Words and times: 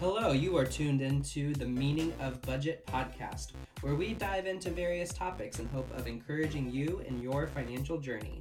Hello, 0.00 0.30
you 0.30 0.56
are 0.56 0.64
tuned 0.64 1.02
into 1.02 1.52
the 1.54 1.66
Meaning 1.66 2.12
of 2.20 2.40
Budget 2.42 2.86
podcast, 2.86 3.50
where 3.80 3.96
we 3.96 4.14
dive 4.14 4.46
into 4.46 4.70
various 4.70 5.12
topics 5.12 5.58
in 5.58 5.66
hope 5.70 5.90
of 5.98 6.06
encouraging 6.06 6.70
you 6.70 7.02
in 7.08 7.20
your 7.20 7.48
financial 7.48 7.98
journey. 7.98 8.40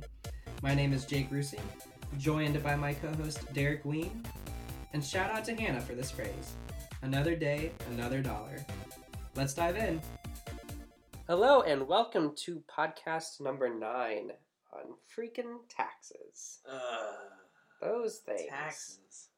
My 0.62 0.76
name 0.76 0.94
is 0.94 1.04
Jake 1.04 1.32
Rusey, 1.32 1.60
joined 2.20 2.62
by 2.62 2.76
my 2.76 2.94
co 2.94 3.12
host 3.14 3.52
Derek 3.56 3.84
Ween, 3.86 4.24
and 4.94 5.04
shout 5.04 5.32
out 5.32 5.46
to 5.46 5.56
Hannah 5.56 5.82
for 5.82 5.96
this 5.96 6.12
phrase 6.12 6.54
Another 7.02 7.36
day, 7.36 7.72
another 7.90 8.22
dollar. 8.22 8.64
Let's 9.36 9.56
dive 9.56 9.78
in. 9.78 10.00
Hello, 11.28 11.64
and 11.64 11.88
welcome 11.88 12.36
to 12.46 12.62
podcast 12.70 13.42
number 13.42 13.68
nine 13.68 14.30
on 14.72 14.94
freaking 15.10 15.58
taxes. 15.76 16.60
Those 17.82 18.18
things. 18.18 18.48
taxes. 18.48 19.30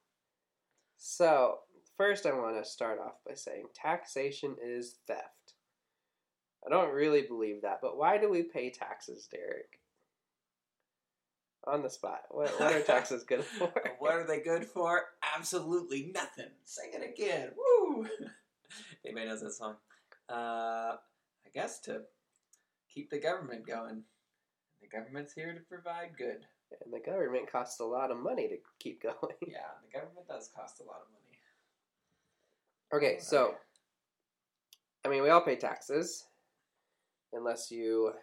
So, 0.98 1.60
first, 2.00 2.26
I 2.26 2.32
want 2.32 2.56
to 2.56 2.68
start 2.68 2.98
off 2.98 3.16
by 3.28 3.36
saying 3.36 3.66
taxation 3.76 4.56
is 4.64 4.96
theft. 5.06 5.54
I 6.66 6.70
don't 6.70 6.94
really 6.94 7.24
believe 7.24 7.62
that, 7.62 7.80
but 7.82 7.98
why 7.98 8.18
do 8.18 8.30
we 8.30 8.44
pay 8.44 8.70
taxes, 8.70 9.28
Derek? 9.30 9.80
On 11.68 11.84
the 11.84 11.90
spot. 11.90 12.22
What, 12.30 12.58
what 12.60 12.74
are 12.74 12.82
taxes 12.82 13.24
good 13.24 13.44
for? 13.46 13.72
what 14.00 14.14
are 14.14 14.26
they 14.26 14.40
good 14.40 14.66
for? 14.66 15.04
Absolutely 15.36 16.12
nothing. 16.14 16.50
Sing 16.64 16.92
it 16.94 17.08
again. 17.08 17.50
Woo! 17.58 18.08
Anybody 19.06 19.28
knows 19.28 19.42
that 19.42 19.52
song? 19.52 19.76
Uh, 20.30 20.96
I 20.96 21.50
guess 21.54 21.80
to 21.82 22.02
keep 22.94 23.10
the 23.10 23.20
government 23.20 23.68
going. 23.68 24.04
The 24.82 24.88
government's 24.88 25.34
here 25.34 25.54
to 25.54 25.60
provide 25.62 26.12
good. 26.18 26.46
And 26.84 26.94
the 26.94 27.00
government 27.00 27.52
costs 27.52 27.80
a 27.80 27.86
lot 27.86 28.12
of 28.12 28.18
money 28.18 28.48
to 28.48 28.56
keep 28.80 29.02
going. 29.04 29.36
Yeah, 29.46 29.68
the 29.86 29.92
government 30.00 30.28
does 30.30 30.50
cost 30.56 30.80
a 30.80 30.84
lot 30.84 31.02
of 31.02 31.12
money. 31.12 31.19
Okay, 32.94 33.18
so, 33.20 33.56
I 35.06 35.10
mean, 35.10 35.22
we 35.22 35.30
all 35.30 35.42
pay 35.42 35.56
taxes, 35.56 36.26
unless 37.34 37.70
you 37.70 38.14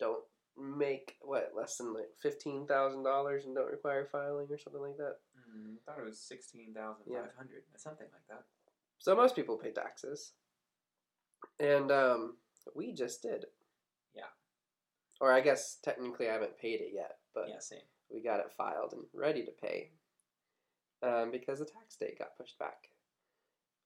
don't 0.00 0.24
make, 0.58 1.16
what, 1.22 1.52
less 1.56 1.76
than 1.76 1.94
like 1.94 2.08
$15,000 2.24 3.44
and 3.44 3.54
don't 3.54 3.70
require 3.70 4.08
filing 4.10 4.48
or 4.50 4.58
something 4.58 4.82
like 4.82 4.96
that. 4.96 5.16
Mm, 5.50 5.74
I 5.74 5.92
thought 5.92 6.00
it 6.00 6.06
was 6.06 6.18
sixteen 6.20 6.72
thousand 6.74 7.04
five 7.06 7.34
hundred, 7.36 7.62
something 7.76 8.06
like 8.12 8.26
that. 8.28 8.44
So 8.98 9.16
most 9.16 9.34
people 9.34 9.56
pay 9.56 9.72
taxes. 9.72 10.32
And 11.58 11.90
um, 11.90 12.36
we 12.74 12.92
just 12.92 13.22
did. 13.22 13.46
Yeah. 14.14 14.30
Or 15.20 15.32
I 15.32 15.40
guess 15.40 15.78
technically 15.82 16.28
I 16.28 16.34
haven't 16.34 16.58
paid 16.58 16.80
it 16.80 16.90
yet, 16.94 17.16
but 17.34 17.46
yeah, 17.48 17.58
same. 17.60 17.80
we 18.12 18.22
got 18.22 18.40
it 18.40 18.52
filed 18.56 18.92
and 18.92 19.02
ready 19.14 19.44
to 19.44 19.52
pay. 19.62 19.90
Um, 21.02 21.30
because 21.30 21.58
the 21.60 21.64
tax 21.64 21.96
date 21.96 22.18
got 22.18 22.36
pushed 22.36 22.58
back. 22.58 22.88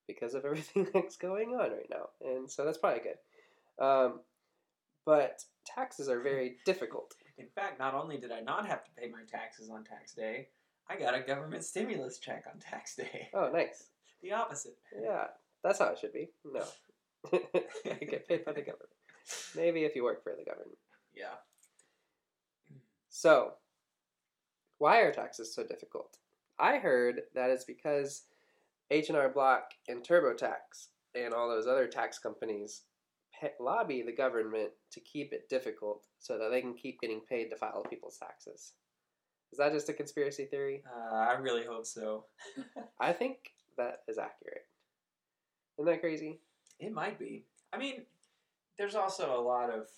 Because 0.06 0.34
of 0.34 0.44
everything 0.44 0.86
that's 0.94 1.16
going 1.16 1.50
on 1.50 1.70
right 1.70 1.90
now. 1.90 2.08
And 2.20 2.50
so 2.50 2.64
that's 2.64 2.78
probably 2.78 3.00
good. 3.00 3.84
Um, 3.84 4.20
but 5.06 5.42
taxes 5.66 6.08
are 6.08 6.20
very 6.20 6.56
difficult. 6.64 7.14
In 7.38 7.46
fact, 7.54 7.78
not 7.78 7.94
only 7.94 8.18
did 8.18 8.32
I 8.32 8.40
not 8.40 8.66
have 8.66 8.84
to 8.84 8.90
pay 8.96 9.08
my 9.08 9.22
taxes 9.30 9.70
on 9.70 9.84
tax 9.84 10.14
day, 10.14 10.48
I 10.88 10.96
got 10.96 11.14
a 11.14 11.20
government 11.20 11.64
stimulus 11.64 12.18
check 12.18 12.44
on 12.52 12.60
tax 12.60 12.96
day. 12.96 13.28
Oh, 13.34 13.50
nice. 13.52 13.84
The 14.22 14.32
opposite. 14.32 14.76
Yeah, 15.02 15.26
that's 15.62 15.78
how 15.78 15.86
it 15.86 15.98
should 15.98 16.12
be. 16.12 16.30
No. 16.44 16.64
you 17.32 18.06
get 18.06 18.28
paid 18.28 18.44
by 18.44 18.52
the 18.52 18.60
government. 18.60 18.90
Maybe 19.56 19.84
if 19.84 19.96
you 19.96 20.04
work 20.04 20.22
for 20.22 20.34
the 20.36 20.44
government. 20.44 20.78
Yeah. 21.14 21.34
So, 23.08 23.52
why 24.78 25.00
are 25.00 25.12
taxes 25.12 25.54
so 25.54 25.64
difficult? 25.64 26.16
I 26.58 26.78
heard 26.78 27.22
that 27.34 27.50
it's 27.50 27.64
because 27.64 28.22
H&R 28.90 29.28
Block 29.30 29.70
and 29.88 30.02
TurboTax 30.06 30.88
and 31.14 31.32
all 31.32 31.48
those 31.48 31.66
other 31.66 31.86
tax 31.86 32.18
companies 32.18 32.82
lobby 33.60 34.02
the 34.02 34.12
government 34.12 34.70
to 34.90 35.00
keep 35.00 35.32
it 35.32 35.48
difficult 35.48 36.06
so 36.18 36.38
that 36.38 36.50
they 36.50 36.60
can 36.60 36.74
keep 36.74 37.00
getting 37.00 37.20
paid 37.28 37.48
to 37.50 37.56
file 37.56 37.84
people's 37.88 38.16
taxes. 38.18 38.72
Is 39.52 39.58
that 39.58 39.72
just 39.72 39.88
a 39.88 39.92
conspiracy 39.92 40.46
theory? 40.46 40.82
Uh, 40.86 41.14
I 41.14 41.34
really 41.34 41.64
hope 41.64 41.86
so. 41.86 42.24
I 43.00 43.12
think 43.12 43.36
that 43.76 44.00
is 44.08 44.18
accurate. 44.18 44.66
Isn't 45.78 45.86
that 45.86 46.00
crazy? 46.00 46.40
it 46.80 46.92
might 46.92 47.18
be. 47.18 47.44
I 47.72 47.78
mean, 47.78 48.02
there's 48.78 48.94
also 48.94 49.38
a 49.38 49.40
lot 49.40 49.70
of, 49.70 49.88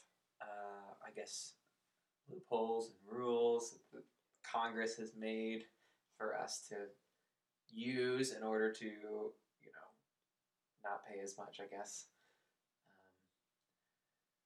uh, 0.42 0.92
I 1.06 1.10
guess, 1.14 1.52
loopholes 2.30 2.90
and 2.90 3.18
rules 3.18 3.76
that 3.92 4.02
Congress 4.42 4.96
has 4.96 5.12
made 5.18 5.64
for 6.18 6.34
us 6.36 6.66
to 6.68 6.76
use 7.72 8.32
in 8.32 8.42
order 8.42 8.72
to, 8.72 8.84
you 8.84 9.72
know, 9.72 9.88
not 10.84 11.06
pay 11.08 11.20
as 11.22 11.36
much. 11.38 11.58
I 11.60 11.66
guess. 11.66 12.06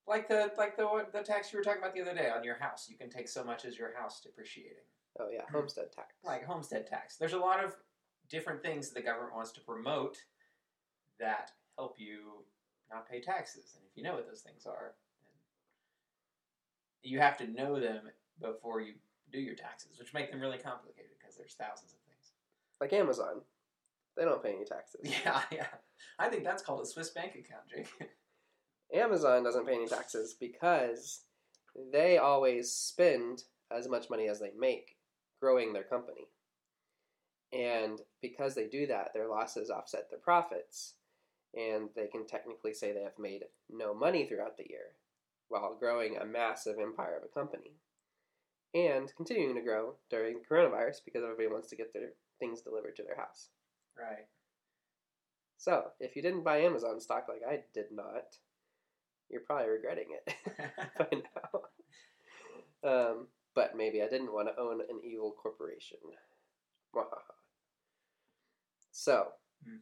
Um, 0.07 0.15
like 0.15 0.29
the 0.29 0.53
like 0.59 0.77
the 0.77 1.07
the 1.13 1.23
tax 1.23 1.53
you 1.53 1.59
were 1.59 1.65
talking 1.65 1.81
about 1.83 1.95
the 1.95 2.03
other 2.03 2.15
day 2.15 2.31
on 2.31 2.45
your 2.45 2.59
house, 2.59 2.89
you 2.91 2.97
can 2.97 3.11
take 3.11 3.29
so 3.29 3.45
much 3.45 3.65
as 3.65 3.79
your 3.79 3.97
house 3.97 4.21
depreciating. 4.21 4.85
Oh 5.19 5.29
yeah, 5.33 5.43
homestead 5.53 5.93
tax. 5.93 6.15
like 6.25 6.45
homestead 6.45 6.87
tax. 6.87 7.17
There's 7.17 7.33
a 7.33 7.39
lot 7.39 7.65
of 7.65 7.75
different 8.29 8.63
things 8.63 8.89
that 8.89 8.95
the 8.95 9.05
government 9.05 9.35
wants 9.35 9.51
to 9.53 9.61
promote 9.61 10.19
that 11.19 11.51
help 11.77 11.97
you 11.99 12.45
not 12.91 13.09
pay 13.09 13.21
taxes. 13.21 13.75
And 13.77 13.85
if 13.89 13.97
you 13.97 14.03
know 14.03 14.15
what 14.15 14.27
those 14.27 14.41
things 14.41 14.67
are, 14.67 14.95
then 17.03 17.13
you 17.13 17.19
have 17.21 17.37
to 17.39 17.47
know 17.47 17.81
them 17.81 18.11
before 18.41 18.81
you 18.81 18.95
do 19.33 19.39
your 19.39 19.55
taxes, 19.55 19.99
which 19.99 20.15
make 20.15 20.31
them 20.31 20.41
really 20.41 20.59
complicated 20.59 21.13
because 21.19 21.37
there's 21.37 21.55
thousands 21.55 21.93
of 21.93 21.99
things. 22.01 22.10
Like 22.81 22.93
Amazon. 22.93 23.43
They 24.17 24.25
don't 24.25 24.43
pay 24.43 24.55
any 24.55 24.65
taxes. 24.65 25.01
Yeah, 25.25 25.43
yeah. 25.53 25.67
I 26.19 26.29
think 26.29 26.45
that's 26.45 26.63
called 26.63 26.83
a 26.83 26.87
Swiss 26.87 27.11
bank 27.11 27.33
account, 27.33 27.69
Jake. 27.69 28.11
Amazon 28.95 29.45
doesn't 29.45 29.67
pay 29.67 29.75
any 29.75 29.87
taxes 29.87 30.35
because 30.39 31.23
they 31.93 32.19
always 32.19 32.73
spend 32.73 33.45
as 33.71 33.89
much 33.89 34.11
money 34.11 34.29
as 34.29 34.41
they 34.41 34.51
make 34.59 34.97
growing 35.41 35.73
their 35.73 35.85
company. 35.85 36.27
And 37.53 38.01
because 38.21 38.55
they 38.55 38.67
do 38.67 38.87
that, 38.87 39.11
their 39.15 39.29
losses 39.29 39.71
offset 39.71 40.11
their 40.11 40.19
profits. 40.19 40.95
And 41.55 41.89
they 41.97 42.07
can 42.07 42.27
technically 42.27 42.75
say 42.75 42.93
they 42.93 43.03
have 43.03 43.19
made 43.19 43.43
no 43.69 43.93
money 43.95 44.25
throughout 44.27 44.57
the 44.57 44.67
year 44.69 44.95
while 45.49 45.77
growing 45.79 46.17
a 46.17 46.25
massive 46.25 46.79
empire 46.81 47.17
of 47.17 47.25
a 47.25 47.41
company. 47.41 47.75
And 48.73 49.13
continuing 49.17 49.57
to 49.57 49.63
grow 49.63 49.95
during 50.11 50.41
coronavirus 50.49 51.05
because 51.05 51.23
everybody 51.25 51.49
wants 51.49 51.69
to 51.71 51.77
get 51.77 51.93
their 51.93 52.11
things 52.39 52.61
delivered 52.63 52.97
to 52.97 53.03
their 53.03 53.17
house. 53.17 53.49
right. 53.99 54.27
So, 55.57 55.91
if 56.01 56.17
you 56.17 56.23
didn't 56.23 56.45
buy 56.45 56.59
Amazon 56.61 57.01
stock 57.01 57.27
like 57.29 57.43
I 57.47 57.65
did 57.75 57.87
not, 57.93 58.39
you're 59.29 59.43
probably 59.43 59.69
regretting 59.69 60.07
it 60.11 60.35
by 60.99 61.09
now. 62.83 62.89
Um, 62.89 63.27
but 63.55 63.77
maybe 63.77 64.03
I 64.03 64.09
didn't 64.09 64.33
want 64.33 64.49
to 64.49 64.59
own 64.61 64.81
an 64.81 65.01
evil 65.05 65.33
corporation. 65.33 65.99
So, 68.93 69.29
Hmm. 69.65 69.77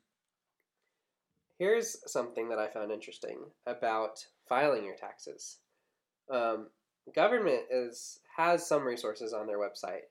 here's 1.59 1.97
something 2.11 2.49
that 2.49 2.59
I 2.59 2.69
found 2.69 2.91
interesting 2.91 3.39
about 3.67 4.27
filing 4.49 4.85
your 4.85 4.97
taxes. 4.97 5.59
Um, 6.31 6.69
government 7.15 7.63
is 7.71 8.21
has 8.37 8.67
some 8.67 8.85
resources 8.85 9.33
on 9.33 9.47
their 9.47 9.59
website. 9.59 10.07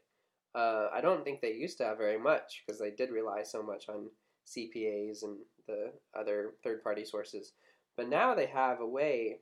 Uh, 0.56 0.90
I 0.94 1.02
don't 1.02 1.24
think 1.24 1.42
they 1.42 1.54
used 1.54 1.78
to 1.78 1.86
have 1.86 1.98
very 1.98 2.20
much 2.20 2.64
because 2.66 2.80
they 2.80 2.92
did 2.92 3.12
rely 3.12 3.44
so 3.44 3.62
much 3.62 3.90
on 3.90 4.08
CPAs 4.48 5.24
and 5.24 5.38
the 5.68 5.92
other 6.18 6.54
third 6.64 6.84
party 6.84 7.06
sources. 7.06 7.54
But 7.96 8.10
now 8.10 8.34
they 8.36 8.48
have 8.48 8.80
a 8.80 8.88
way 8.88 9.40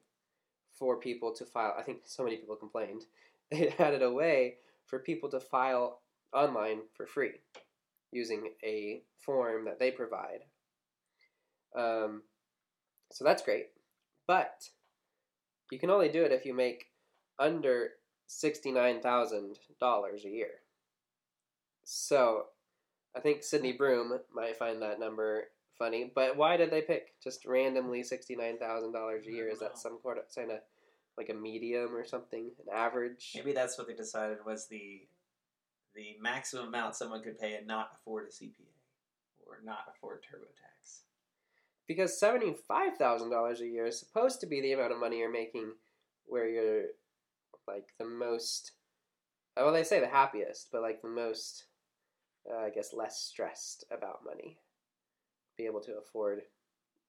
for 0.77 0.97
people 0.97 1.33
to 1.35 1.45
file. 1.45 1.75
I 1.77 1.83
think 1.83 1.99
so 2.05 2.23
many 2.23 2.37
people 2.37 2.55
complained. 2.55 3.03
They 3.51 3.75
added 3.77 4.01
a 4.01 4.11
way 4.11 4.55
for 4.87 4.97
people 4.97 5.29
to 5.29 5.39
file 5.39 5.99
online 6.33 6.79
for 6.95 7.05
free 7.05 7.33
using 8.11 8.49
a 8.63 9.03
form 9.19 9.65
that 9.65 9.77
they 9.77 9.91
provide. 9.91 10.39
Um, 11.77 12.23
so 13.11 13.23
that's 13.23 13.43
great. 13.43 13.67
But 14.25 14.67
you 15.71 15.77
can 15.77 15.91
only 15.91 16.09
do 16.09 16.23
it 16.23 16.31
if 16.31 16.43
you 16.43 16.55
make 16.55 16.87
under 17.39 17.91
$69,000 18.29 20.25
a 20.25 20.29
year. 20.29 20.49
So 21.83 22.45
I 23.15 23.19
think 23.19 23.43
Sydney 23.43 23.73
Broom 23.73 24.19
might 24.33 24.57
find 24.57 24.81
that 24.81 24.99
number 24.99 25.45
funny. 25.77 26.11
But 26.13 26.37
why 26.37 26.57
did 26.57 26.71
they 26.71 26.81
pick 26.81 27.13
just 27.23 27.45
randomly 27.45 28.01
$69,000 28.01 29.27
a 29.27 29.31
year? 29.31 29.49
Is 29.49 29.59
that 29.59 29.77
some 29.77 29.99
sort 30.01 30.17
of, 30.17 30.23
kind 30.33 30.51
of 30.51 30.59
like 31.17 31.29
a 31.29 31.33
medium 31.33 31.95
or 31.95 32.05
something, 32.05 32.51
an 32.59 32.73
average? 32.73 33.31
Maybe 33.35 33.53
that's 33.53 33.77
what 33.77 33.87
they 33.87 33.93
decided 33.93 34.39
was 34.45 34.67
the 34.67 35.07
the 35.95 36.17
maximum 36.19 36.67
amount 36.67 36.93
someone 36.93 37.23
could 37.23 37.39
pay 37.39 37.53
and 37.55 37.65
not 37.65 37.91
afford 37.95 38.25
a 38.27 38.29
CPA 38.29 38.67
or 39.47 39.59
not 39.63 39.85
afford 39.95 40.19
TurboTax. 40.23 41.03
because 41.87 42.19
seventy-five 42.19 42.97
thousand 42.97 43.29
dollars 43.29 43.61
a 43.61 43.67
year 43.67 43.85
is 43.85 43.97
supposed 43.97 44.41
to 44.41 44.45
be 44.45 44.59
the 44.59 44.73
amount 44.73 44.91
of 44.91 44.99
money 44.99 45.19
you're 45.19 45.31
making 45.31 45.71
where 46.25 46.49
you're 46.49 46.83
the 47.99 48.05
most 48.05 48.71
well 49.57 49.71
they 49.73 49.83
say 49.83 49.99
the 49.99 50.07
happiest 50.07 50.69
but 50.71 50.81
like 50.81 51.01
the 51.01 51.07
most 51.07 51.65
uh, 52.51 52.57
i 52.65 52.69
guess 52.69 52.93
less 52.93 53.17
stressed 53.19 53.85
about 53.91 54.19
money 54.25 54.57
be 55.57 55.65
able 55.65 55.79
to 55.81 55.97
afford 55.97 56.41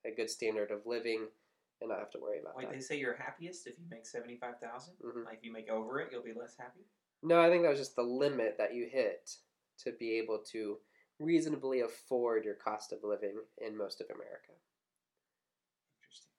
a 0.04 0.10
good 0.14 0.30
standard 0.30 0.70
of 0.70 0.86
living 0.86 1.26
and 1.80 1.90
not 1.90 1.98
have 1.98 2.10
to 2.10 2.18
worry 2.20 2.38
about 2.40 2.56
Wait, 2.56 2.68
that. 2.68 2.74
they 2.74 2.80
say 2.80 2.98
you're 2.98 3.16
happiest 3.16 3.66
if 3.66 3.74
you 3.78 3.84
make 3.90 4.06
seventy 4.06 4.36
five 4.36 4.58
thousand. 4.60 4.94
Mhm. 5.04 5.24
Like 5.26 5.38
if 5.38 5.44
you 5.44 5.52
make 5.52 5.68
over 5.68 6.00
it, 6.00 6.08
you'll 6.12 6.22
be 6.22 6.32
less 6.32 6.56
happy. 6.56 6.86
No, 7.22 7.38
I 7.40 7.50
think 7.50 7.64
that 7.64 7.68
was 7.70 7.78
just 7.78 7.96
the 7.96 8.02
limit 8.02 8.56
that 8.56 8.72
you 8.72 8.86
hit 8.86 9.36
to 9.78 9.92
be 9.92 10.12
able 10.16 10.38
to 10.52 10.78
reasonably 11.18 11.80
afford 11.80 12.44
your 12.46 12.54
cost 12.54 12.92
of 12.92 13.00
living 13.02 13.36
in 13.58 13.76
most 13.76 14.00
of 14.00 14.06
America. 14.08 14.52
Interesting. 16.00 16.30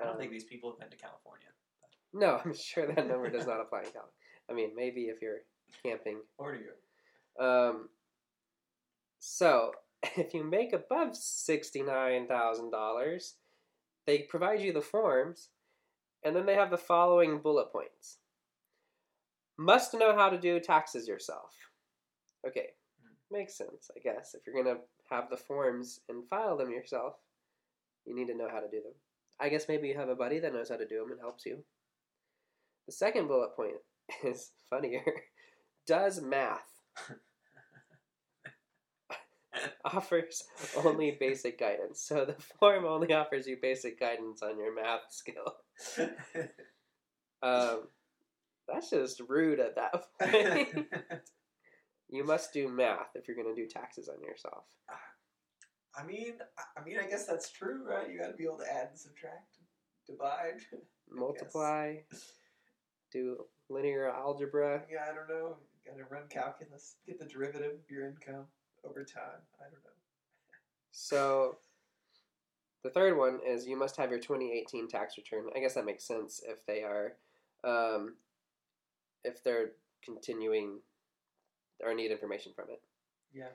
I 0.00 0.04
don't 0.04 0.14
Um, 0.14 0.18
think 0.18 0.32
these 0.32 0.44
people 0.44 0.70
have 0.72 0.80
been 0.80 0.90
to 0.90 0.96
California 0.96 1.48
No, 2.12 2.40
I'm 2.44 2.54
sure 2.54 2.86
that 2.86 3.06
number 3.06 3.30
does 3.30 3.46
not 3.46 3.60
apply 3.60 3.80
in 3.80 3.90
California. 3.92 4.12
I 4.48 4.52
mean, 4.54 4.70
maybe 4.76 5.02
if 5.02 5.20
you're 5.20 5.40
camping. 5.84 6.20
or 6.38 6.52
to 6.52 6.58
you. 6.58 7.44
Um, 7.44 7.88
so, 9.18 9.72
if 10.16 10.32
you 10.34 10.44
make 10.44 10.72
above 10.72 11.12
$69,000, 11.12 13.32
they 14.06 14.18
provide 14.18 14.60
you 14.60 14.72
the 14.72 14.80
forms, 14.80 15.48
and 16.24 16.34
then 16.34 16.46
they 16.46 16.54
have 16.54 16.70
the 16.70 16.78
following 16.78 17.38
bullet 17.38 17.70
points 17.72 18.18
Must 19.58 19.94
know 19.94 20.14
how 20.16 20.28
to 20.28 20.38
do 20.38 20.60
taxes 20.60 21.08
yourself. 21.08 21.50
Okay, 22.46 22.68
makes 23.30 23.56
sense, 23.58 23.90
I 23.96 24.00
guess. 24.00 24.34
If 24.34 24.46
you're 24.46 24.62
going 24.62 24.76
to 24.76 24.80
have 25.10 25.28
the 25.30 25.36
forms 25.36 26.00
and 26.08 26.28
file 26.28 26.56
them 26.56 26.70
yourself, 26.70 27.14
you 28.04 28.14
need 28.14 28.28
to 28.28 28.36
know 28.36 28.48
how 28.50 28.60
to 28.60 28.68
do 28.70 28.80
them. 28.82 28.92
I 29.40 29.48
guess 29.48 29.66
maybe 29.68 29.88
you 29.88 29.96
have 29.96 30.08
a 30.08 30.14
buddy 30.14 30.38
that 30.38 30.52
knows 30.54 30.68
how 30.68 30.76
to 30.76 30.86
do 30.86 31.00
them 31.00 31.10
and 31.10 31.20
helps 31.20 31.44
you. 31.44 31.64
The 32.86 32.92
second 32.92 33.28
bullet 33.28 33.54
point 33.56 33.76
is 34.24 34.50
funnier. 34.70 35.02
Does 35.86 36.20
math. 36.20 36.62
offers 39.84 40.42
only 40.84 41.16
basic 41.18 41.58
guidance. 41.58 42.00
So 42.00 42.24
the 42.24 42.34
form 42.60 42.84
only 42.84 43.12
offers 43.14 43.46
you 43.46 43.56
basic 43.60 43.98
guidance 43.98 44.42
on 44.42 44.58
your 44.58 44.74
math 44.74 45.10
skill. 45.10 45.56
Um, 47.42 47.82
that's 48.66 48.90
just 48.90 49.20
rude 49.28 49.60
at 49.60 49.76
that 49.76 49.92
point. 50.20 50.86
you 52.08 52.24
must 52.24 52.52
do 52.52 52.68
math 52.68 53.08
if 53.14 53.28
you're 53.28 53.36
going 53.36 53.54
to 53.54 53.60
do 53.60 53.68
taxes 53.68 54.08
on 54.08 54.20
yourself. 54.22 54.64
I 55.98 56.04
mean, 56.04 56.34
I- 56.76 56.84
mean, 56.84 56.98
I 56.98 57.08
guess 57.08 57.26
that's 57.26 57.50
true, 57.50 57.82
right? 57.88 58.10
You 58.10 58.18
got 58.18 58.28
to 58.28 58.36
be 58.36 58.44
able 58.44 58.58
to 58.58 58.70
add 58.72 58.88
and 58.90 58.98
subtract, 58.98 59.56
divide. 60.06 60.60
Multiply, 61.10 61.96
do 63.12 63.44
linear 63.68 64.08
algebra. 64.08 64.82
Yeah, 64.90 65.04
I 65.10 65.14
don't 65.14 65.28
know. 65.28 65.56
Got 65.86 65.98
to 65.98 66.04
run 66.10 66.24
calculus, 66.28 66.96
get 67.06 67.18
the 67.18 67.26
derivative 67.26 67.72
of 67.72 67.90
your 67.90 68.06
income 68.06 68.46
over 68.84 69.04
time. 69.04 69.40
I 69.60 69.64
don't 69.64 69.84
know. 69.84 69.90
So 70.90 71.58
the 72.82 72.90
third 72.90 73.16
one 73.16 73.40
is 73.46 73.66
you 73.66 73.76
must 73.76 73.96
have 73.96 74.10
your 74.10 74.18
2018 74.18 74.88
tax 74.88 75.16
return. 75.16 75.46
I 75.54 75.60
guess 75.60 75.74
that 75.74 75.84
makes 75.84 76.04
sense 76.04 76.40
if 76.46 76.64
they 76.66 76.82
are, 76.82 77.14
um, 77.64 78.14
if 79.24 79.42
they're 79.42 79.72
continuing 80.04 80.78
or 81.84 81.94
need 81.94 82.10
information 82.10 82.52
from 82.54 82.66
it. 82.70 82.80
Yeah. 83.32 83.48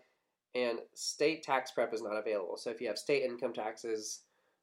And 0.54 0.80
state 0.94 1.44
tax 1.44 1.72
prep 1.72 1.94
is 1.94 2.02
not 2.02 2.18
available. 2.18 2.58
So 2.58 2.70
if 2.70 2.82
you 2.82 2.88
have 2.88 2.98
state 2.98 3.24
income 3.24 3.54
taxes 3.54 4.22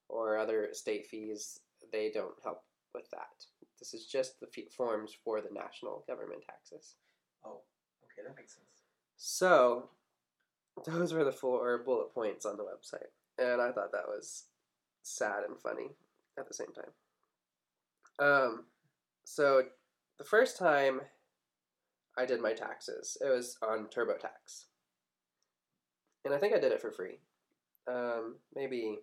or 0.08 0.36
other 0.36 0.68
state 0.72 1.06
fees, 1.06 1.60
they 1.92 2.10
don't 2.12 2.34
help 2.42 2.62
with 2.94 3.10
that. 3.10 3.44
This 3.78 3.94
is 3.94 4.06
just 4.06 4.40
the 4.40 4.46
fee- 4.46 4.68
forms 4.76 5.16
for 5.24 5.40
the 5.40 5.52
national 5.52 6.04
government 6.06 6.42
taxes. 6.46 6.96
Oh, 7.44 7.60
okay, 8.04 8.26
that 8.26 8.36
makes 8.36 8.54
sense. 8.54 8.84
So, 9.16 9.90
those 10.84 11.12
were 11.12 11.24
the 11.24 11.32
four 11.32 11.78
bullet 11.78 12.12
points 12.12 12.44
on 12.46 12.56
the 12.56 12.64
website. 12.64 13.10
And 13.38 13.60
I 13.60 13.72
thought 13.72 13.92
that 13.92 14.08
was 14.08 14.44
sad 15.02 15.44
and 15.48 15.58
funny 15.60 15.90
at 16.38 16.48
the 16.48 16.54
same 16.54 16.72
time. 16.72 16.92
Um, 18.18 18.64
so, 19.24 19.62
the 20.18 20.24
first 20.24 20.58
time 20.58 21.00
I 22.16 22.26
did 22.26 22.40
my 22.40 22.52
taxes, 22.52 23.16
it 23.20 23.28
was 23.28 23.56
on 23.62 23.86
TurboTax. 23.86 24.64
And 26.24 26.34
I 26.34 26.38
think 26.38 26.54
I 26.54 26.58
did 26.58 26.72
it 26.72 26.80
for 26.80 26.90
free. 26.90 27.20
Um, 27.86 28.36
maybe 28.54 28.98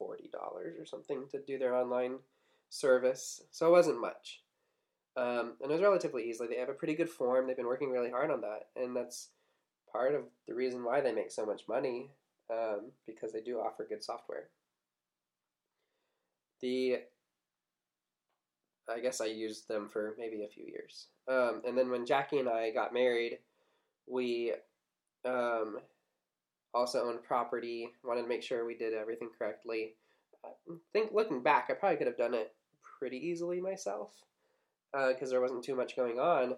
$40 0.00 0.34
or 0.34 0.84
something 0.84 1.24
to 1.30 1.40
do 1.40 1.58
their 1.58 1.74
online 1.74 2.18
service. 2.70 3.42
So, 3.50 3.66
it 3.66 3.72
wasn't 3.72 4.00
much. 4.00 4.40
Um, 5.16 5.54
and 5.60 5.70
it 5.70 5.74
was 5.74 5.82
relatively 5.82 6.30
easy. 6.30 6.46
They 6.46 6.56
have 6.56 6.68
a 6.68 6.74
pretty 6.74 6.94
good 6.94 7.10
form. 7.10 7.46
They've 7.46 7.56
been 7.56 7.66
working 7.66 7.90
really 7.90 8.10
hard 8.10 8.30
on 8.30 8.40
that. 8.40 8.68
And 8.76 8.96
that's 8.96 9.28
part 9.92 10.14
of 10.14 10.22
the 10.46 10.54
reason 10.54 10.84
why 10.84 11.00
they 11.00 11.12
make 11.12 11.30
so 11.30 11.44
much 11.44 11.62
money 11.68 12.10
um, 12.50 12.92
because 13.06 13.32
they 13.32 13.40
do 13.40 13.58
offer 13.58 13.86
good 13.88 14.02
software. 14.02 14.48
The 16.60 16.98
I 18.88 18.98
guess 18.98 19.20
I 19.20 19.26
used 19.26 19.68
them 19.68 19.88
for 19.88 20.14
maybe 20.18 20.42
a 20.42 20.48
few 20.48 20.64
years, 20.64 21.06
um, 21.28 21.62
and 21.66 21.78
then 21.78 21.90
when 21.90 22.04
Jackie 22.04 22.38
and 22.38 22.48
I 22.48 22.70
got 22.70 22.92
married, 22.92 23.38
we 24.06 24.52
um, 25.24 25.78
also 26.74 27.04
owned 27.04 27.22
property. 27.22 27.92
Wanted 28.04 28.22
to 28.22 28.28
make 28.28 28.42
sure 28.42 28.66
we 28.66 28.76
did 28.76 28.92
everything 28.92 29.30
correctly. 29.38 29.94
I 30.44 30.48
think 30.92 31.12
looking 31.12 31.42
back, 31.42 31.68
I 31.70 31.74
probably 31.74 31.98
could 31.98 32.08
have 32.08 32.18
done 32.18 32.34
it 32.34 32.52
pretty 33.00 33.16
easily 33.16 33.60
myself 33.60 34.12
because 34.92 35.28
uh, 35.28 35.30
there 35.30 35.40
wasn't 35.40 35.64
too 35.64 35.74
much 35.74 35.96
going 35.96 36.18
on, 36.18 36.54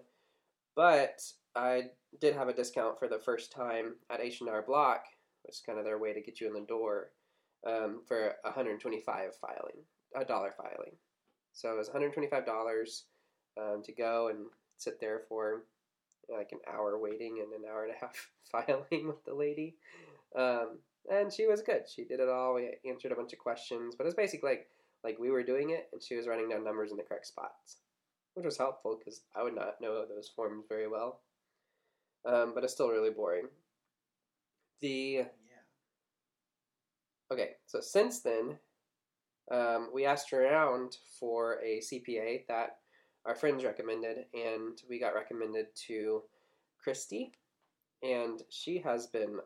but 0.75 1.21
I 1.55 1.83
did 2.19 2.35
have 2.35 2.49
a 2.49 2.53
discount 2.53 2.99
for 2.99 3.07
the 3.07 3.19
first 3.19 3.51
time 3.51 3.95
at 4.11 4.19
H&R 4.19 4.63
Block, 4.63 5.05
which 5.43 5.55
is 5.55 5.63
kind 5.65 5.79
of 5.79 5.85
their 5.85 5.97
way 5.97 6.13
to 6.13 6.21
get 6.21 6.41
you 6.41 6.47
in 6.47 6.53
the 6.53 6.67
door, 6.67 7.11
um, 7.65 8.01
for 8.07 8.33
125 8.43 9.35
filing, 9.39 9.83
a 10.15 10.25
dollar 10.25 10.53
filing. 10.57 10.97
So 11.53 11.71
it 11.71 11.77
was 11.77 11.87
125 11.87 12.45
dollars 12.45 13.05
um, 13.59 13.81
to 13.85 13.93
go 13.93 14.29
and 14.29 14.47
sit 14.77 14.99
there 14.99 15.21
for 15.29 15.63
like 16.29 16.49
an 16.51 16.59
hour 16.71 16.97
waiting 16.99 17.43
and 17.43 17.53
an 17.53 17.69
hour 17.69 17.83
and 17.85 17.93
a 17.93 17.99
half 17.99 18.29
filing 18.51 19.07
with 19.07 19.23
the 19.25 19.33
lady. 19.33 19.75
Um, 20.37 20.79
and 21.11 21.31
she 21.31 21.45
was 21.47 21.61
good. 21.61 21.83
She 21.87 22.05
did 22.05 22.19
it 22.19 22.29
all. 22.29 22.55
We 22.55 22.77
answered 22.89 23.11
a 23.11 23.15
bunch 23.15 23.33
of 23.33 23.39
questions, 23.39 23.93
but 23.95 24.05
it 24.05 24.07
was 24.07 24.15
basically 24.15 24.49
like 24.49 24.67
like 25.03 25.19
we 25.19 25.31
were 25.31 25.43
doing 25.43 25.71
it, 25.71 25.89
and 25.91 26.01
she 26.01 26.15
was 26.15 26.27
writing 26.27 26.49
down 26.49 26.63
numbers 26.63 26.91
in 26.91 26.97
the 26.97 27.03
correct 27.03 27.27
spots, 27.27 27.77
which 28.33 28.45
was 28.45 28.57
helpful 28.57 28.97
because 28.97 29.21
I 29.35 29.43
would 29.43 29.55
not 29.55 29.81
know 29.81 30.05
those 30.05 30.29
forms 30.35 30.65
very 30.69 30.87
well 30.87 31.21
um, 32.25 32.53
but 32.53 32.63
it's 32.63 32.73
still 32.73 32.89
really 32.89 33.09
boring. 33.09 33.47
The 34.81 35.25
Yeah. 35.25 35.63
okay, 37.31 37.51
so 37.65 37.79
since 37.81 38.21
then, 38.21 38.57
um, 39.51 39.89
we 39.93 40.05
asked 40.05 40.31
around 40.33 40.97
for 41.19 41.59
a 41.63 41.81
CPA 41.81 42.45
that 42.47 42.77
our 43.25 43.35
friends 43.35 43.63
recommended, 43.63 44.25
and 44.33 44.81
we 44.89 44.99
got 44.99 45.15
recommended 45.15 45.67
to 45.87 46.23
Christy, 46.77 47.33
and 48.01 48.41
she 48.49 48.79
has 48.79 49.07
been 49.07 49.39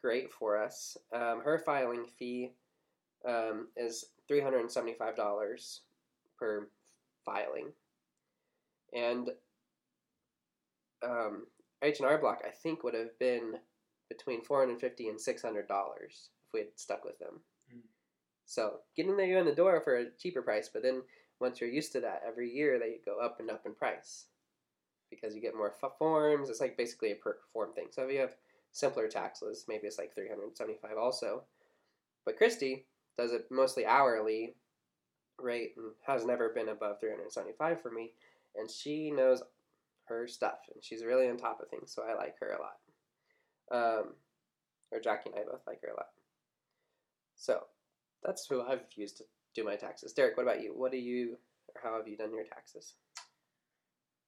great 0.00 0.32
for 0.32 0.62
us. 0.62 0.96
Um, 1.14 1.40
her 1.42 1.58
filing 1.64 2.06
fee 2.18 2.52
um, 3.26 3.68
is 3.76 4.04
three 4.28 4.40
hundred 4.40 4.60
and 4.60 4.70
seventy-five 4.70 5.16
dollars 5.16 5.80
per 6.38 6.68
filing, 7.24 7.68
and 8.92 9.30
um, 11.02 11.46
H 11.82 12.00
and 12.00 12.08
R 12.08 12.18
Block 12.18 12.42
I 12.46 12.50
think 12.50 12.82
would 12.84 12.94
have 12.94 13.18
been 13.18 13.54
between 14.08 14.42
four 14.42 14.60
hundred 14.60 14.80
fifty 14.80 15.08
and 15.08 15.20
six 15.20 15.42
hundred 15.42 15.68
dollars 15.68 16.30
if 16.46 16.52
we 16.52 16.60
had 16.60 16.68
stuck 16.76 17.04
with 17.04 17.18
them. 17.18 17.40
Mm. 17.74 17.80
So 18.46 18.80
getting 18.96 19.18
you 19.18 19.38
in 19.38 19.46
the 19.46 19.54
door 19.54 19.80
for 19.82 19.96
a 19.96 20.10
cheaper 20.18 20.42
price, 20.42 20.68
but 20.72 20.82
then 20.82 21.02
once 21.40 21.60
you're 21.60 21.70
used 21.70 21.92
to 21.92 22.00
that, 22.00 22.22
every 22.26 22.50
year 22.50 22.78
they 22.78 23.00
go 23.04 23.18
up 23.18 23.40
and 23.40 23.50
up 23.50 23.66
in 23.66 23.74
price 23.74 24.26
because 25.10 25.34
you 25.34 25.40
get 25.40 25.56
more 25.56 25.74
f- 25.82 25.98
forms. 25.98 26.48
It's 26.48 26.60
like 26.60 26.76
basically 26.76 27.12
a 27.12 27.16
per 27.16 27.38
form 27.52 27.72
thing. 27.72 27.88
So 27.90 28.02
if 28.02 28.12
you 28.12 28.20
have 28.20 28.36
simpler 28.72 29.08
taxes, 29.08 29.64
maybe 29.68 29.86
it's 29.86 29.98
like 29.98 30.14
three 30.14 30.28
hundred 30.28 30.56
seventy 30.56 30.78
five 30.80 30.96
also. 30.98 31.42
But 32.24 32.36
Christy 32.36 32.86
does 33.16 33.32
it 33.32 33.46
mostly 33.50 33.84
hourly 33.86 34.54
rate 35.38 35.72
and 35.76 35.92
has 36.06 36.24
never 36.24 36.50
been 36.50 36.68
above 36.68 37.00
three 37.00 37.10
hundred 37.10 37.32
seventy 37.32 37.54
five 37.58 37.80
for 37.82 37.90
me, 37.90 38.12
and 38.56 38.70
she 38.70 39.10
knows 39.10 39.42
her 40.04 40.26
stuff, 40.26 40.58
and 40.74 40.82
she's 40.82 41.04
really 41.04 41.28
on 41.28 41.36
top 41.36 41.60
of 41.60 41.68
things, 41.68 41.92
so 41.94 42.02
I 42.02 42.14
like 42.14 42.34
her 42.40 42.50
a 42.50 42.60
lot. 42.60 42.78
Um, 43.70 44.04
or 44.90 45.00
Jackie 45.00 45.30
and 45.30 45.38
I 45.38 45.44
both 45.44 45.62
like 45.66 45.80
her 45.82 45.88
a 45.88 45.96
lot. 45.96 46.08
So 47.36 47.62
that's 48.22 48.46
who 48.46 48.62
I've 48.62 48.84
used 48.96 49.16
to 49.18 49.24
do 49.54 49.64
my 49.64 49.76
taxes. 49.76 50.12
Derek, 50.12 50.36
what 50.36 50.44
about 50.44 50.62
you? 50.62 50.72
What 50.76 50.92
do 50.92 50.98
you, 50.98 51.38
or 51.68 51.80
how 51.82 51.96
have 51.96 52.06
you 52.08 52.16
done 52.16 52.34
your 52.34 52.44
taxes? 52.44 52.94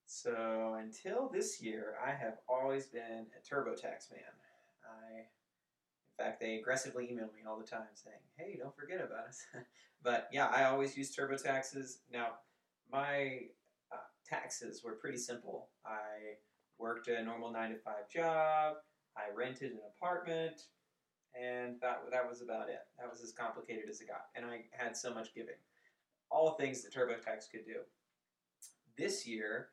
So 0.07 0.76
until 0.81 1.31
this 1.33 1.61
year, 1.61 1.95
I 2.05 2.11
have 2.11 2.38
always 2.49 2.87
been 2.87 3.26
a 3.37 3.55
TurboTax 3.55 4.11
man. 4.12 4.35
I, 4.85 5.26
in 6.18 6.25
fact, 6.25 6.40
they 6.40 6.56
aggressively 6.56 7.09
email 7.11 7.26
me 7.26 7.42
all 7.49 7.59
the 7.59 7.66
time 7.66 7.88
saying, 7.94 8.16
"Hey, 8.37 8.56
don't 8.56 8.76
forget 8.76 9.00
about 9.00 9.26
us." 9.28 9.44
but 10.02 10.28
yeah, 10.33 10.47
I 10.47 10.64
always 10.64 10.97
use 10.97 11.14
TurboTaxes. 11.14 11.99
Now, 12.12 12.38
my 12.90 13.40
uh, 13.92 13.97
taxes 14.25 14.83
were 14.85 14.92
pretty 14.92 15.18
simple. 15.18 15.71
I 15.85 16.37
worked 16.78 17.09
a 17.09 17.23
normal 17.23 17.50
nine 17.50 17.71
to 17.71 17.78
five 17.78 18.09
job. 18.09 18.76
I 19.16 19.35
rented 19.35 19.73
an 19.73 19.80
apartment, 19.97 20.62
and 21.40 21.80
that 21.80 22.02
that 22.11 22.28
was 22.28 22.42
about 22.42 22.68
it. 22.68 22.80
That 22.99 23.11
was 23.11 23.21
as 23.21 23.33
complicated 23.33 23.88
as 23.90 24.00
it 24.00 24.09
got, 24.09 24.26
and 24.37 24.44
I 24.47 24.64
had 24.71 24.97
so 24.97 25.12
much 25.12 25.35
giving. 25.35 25.56
All 26.30 26.52
things 26.52 26.83
that 26.83 26.94
TurboTax 26.94 27.50
could 27.50 27.64
do. 27.64 27.80
This 28.97 29.26
year, 29.26 29.71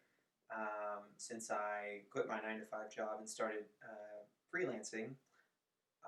um, 0.55 1.03
since 1.17 1.51
I 1.51 2.01
quit 2.11 2.27
my 2.27 2.39
nine 2.41 2.59
to 2.59 2.65
five 2.65 2.91
job 2.91 3.17
and 3.19 3.29
started 3.29 3.65
uh, 3.83 4.25
freelancing, 4.53 5.15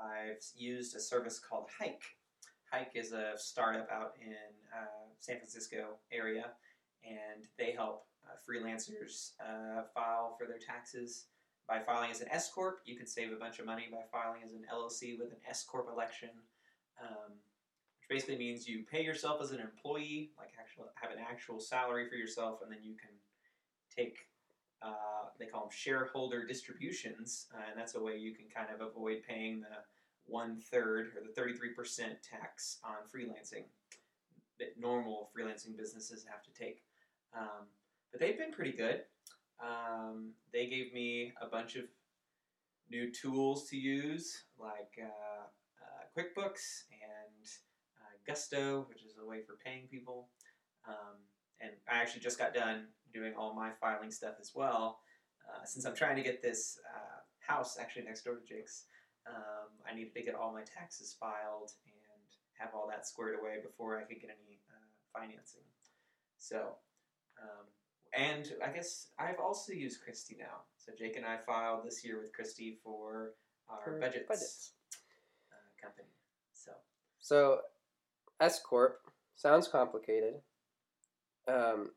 I've 0.02 0.44
used 0.56 0.96
a 0.96 1.00
service 1.00 1.40
called 1.40 1.70
Hyke. 1.80 2.04
Hyke 2.72 2.92
is 2.96 3.12
a 3.12 3.34
startup 3.38 3.90
out 3.92 4.14
in 4.22 4.34
uh, 4.76 5.06
San 5.20 5.38
Francisco 5.38 5.98
area, 6.12 6.52
and 7.04 7.46
they 7.58 7.72
help 7.72 8.06
uh, 8.26 8.36
freelancers 8.48 9.32
uh, 9.40 9.84
file 9.94 10.36
for 10.38 10.48
their 10.48 10.58
taxes. 10.58 11.26
By 11.68 11.80
filing 11.80 12.12
as 12.12 12.22
an 12.22 12.28
S 12.30 12.52
corp, 12.52 12.80
you 12.86 12.98
can 12.98 13.08
save 13.08 13.32
a 13.32 13.36
bunch 13.36 13.60
of 13.60 13.66
money. 13.66 13.88
By 13.92 14.02
filing 14.12 14.42
as 14.44 14.52
an 14.52 14.66
LLC 14.74 15.18
with 15.18 15.32
an 15.32 15.38
S 15.48 15.64
corp 15.64 15.88
election, 15.90 16.30
um, 17.02 17.32
which 18.00 18.10
basically 18.10 18.38
means 18.38 18.68
you 18.68 18.84
pay 18.90 19.04
yourself 19.04 19.42
as 19.42 19.52
an 19.52 19.60
employee, 19.60 20.32
like 20.38 20.50
actual 20.60 20.86
have 21.02 21.12
an 21.12 21.20
actual 21.20 21.60
salary 21.60 22.10
for 22.10 22.16
yourself, 22.16 22.60
and 22.62 22.72
then 22.72 22.80
you 22.84 22.96
can 22.96 23.12
take 23.96 24.18
uh, 24.84 25.30
they 25.40 25.46
call 25.46 25.62
them 25.62 25.70
shareholder 25.72 26.46
distributions, 26.46 27.48
uh, 27.54 27.62
and 27.70 27.80
that's 27.80 27.96
a 27.96 28.02
way 28.02 28.18
you 28.18 28.34
can 28.34 28.46
kind 28.54 28.68
of 28.74 28.86
avoid 28.86 29.22
paying 29.28 29.62
the 29.62 29.68
one 30.26 30.58
third 30.58 31.12
or 31.16 31.22
the 31.22 31.42
33% 31.42 32.16
tax 32.22 32.80
on 32.84 32.96
freelancing 33.14 33.64
that 34.60 34.80
normal 34.80 35.30
freelancing 35.36 35.76
businesses 35.78 36.26
have 36.30 36.44
to 36.44 36.52
take. 36.52 36.84
Um, 37.38 37.68
but 38.12 38.20
they've 38.20 38.38
been 38.38 38.52
pretty 38.52 38.72
good. 38.72 39.02
Um, 39.60 40.32
they 40.52 40.68
gave 40.68 40.94
me 40.94 41.34
a 41.42 41.48
bunch 41.48 41.76
of 41.76 41.86
new 42.90 43.12
tools 43.12 43.68
to 43.70 43.78
use, 43.78 44.44
like 44.60 45.00
uh, 45.02 45.46
uh, 45.82 46.04
QuickBooks 46.16 46.84
and 46.92 47.48
uh, 47.98 48.16
Gusto, 48.28 48.86
which 48.90 49.04
is 49.04 49.16
a 49.22 49.26
way 49.26 49.42
for 49.42 49.58
paying 49.64 49.88
people. 49.90 50.30
Um, 50.88 51.18
and 51.64 51.72
I 51.90 51.98
actually 52.02 52.22
just 52.22 52.38
got 52.38 52.54
done 52.54 52.88
doing 53.14 53.34
all 53.38 53.54
my 53.54 53.70
filing 53.80 54.12
stuff 54.12 54.36
as 54.42 54.52
well. 54.54 55.00
Uh, 55.48 55.64
since 55.66 55.86
I'm 55.86 55.96
trying 55.96 56.16
to 56.16 56.24
get 56.24 56.42
this 56.42 56.80
uh, 56.94 57.20
house 57.40 57.78
actually 57.80 58.04
next 58.04 58.24
door 58.24 58.36
to 58.36 58.46
Jake's, 58.46 58.86
um, 59.28 59.72
I 59.90 59.96
needed 59.96 60.14
to 60.16 60.24
get 60.24 60.36
all 60.36 60.52
my 60.54 60.64
taxes 60.64 61.16
filed 61.20 61.72
and 61.86 62.22
have 62.60 62.70
all 62.74 62.88
that 62.90 63.08
squared 63.08 63.40
away 63.40 63.58
before 63.64 63.98
I 63.98 64.04
could 64.04 64.20
get 64.20 64.30
any 64.30 64.60
uh, 64.70 65.20
financing. 65.20 65.64
So, 66.38 66.76
um, 67.42 67.66
and 68.18 68.52
I 68.66 68.72
guess 68.72 69.08
I've 69.18 69.40
also 69.40 69.74
used 69.74 70.02
Christie 70.02 70.38
now. 70.38 70.64
So 70.78 70.92
Jake 70.98 71.16
and 71.16 71.26
I 71.26 71.38
filed 71.46 71.86
this 71.86 72.04
year 72.04 72.20
with 72.22 72.34
Christie 72.34 72.78
for 72.84 73.36
our 73.70 73.82
For 73.84 74.00
budgets, 74.00 74.28
budgets. 74.28 74.72
Uh, 75.52 75.82
company. 75.82 76.10
So 76.54 76.72
So, 77.20 77.62
S 78.40 78.60
corp 78.60 79.00
sounds 79.36 79.68
complicated. 79.68 80.36
Um, 81.48 81.92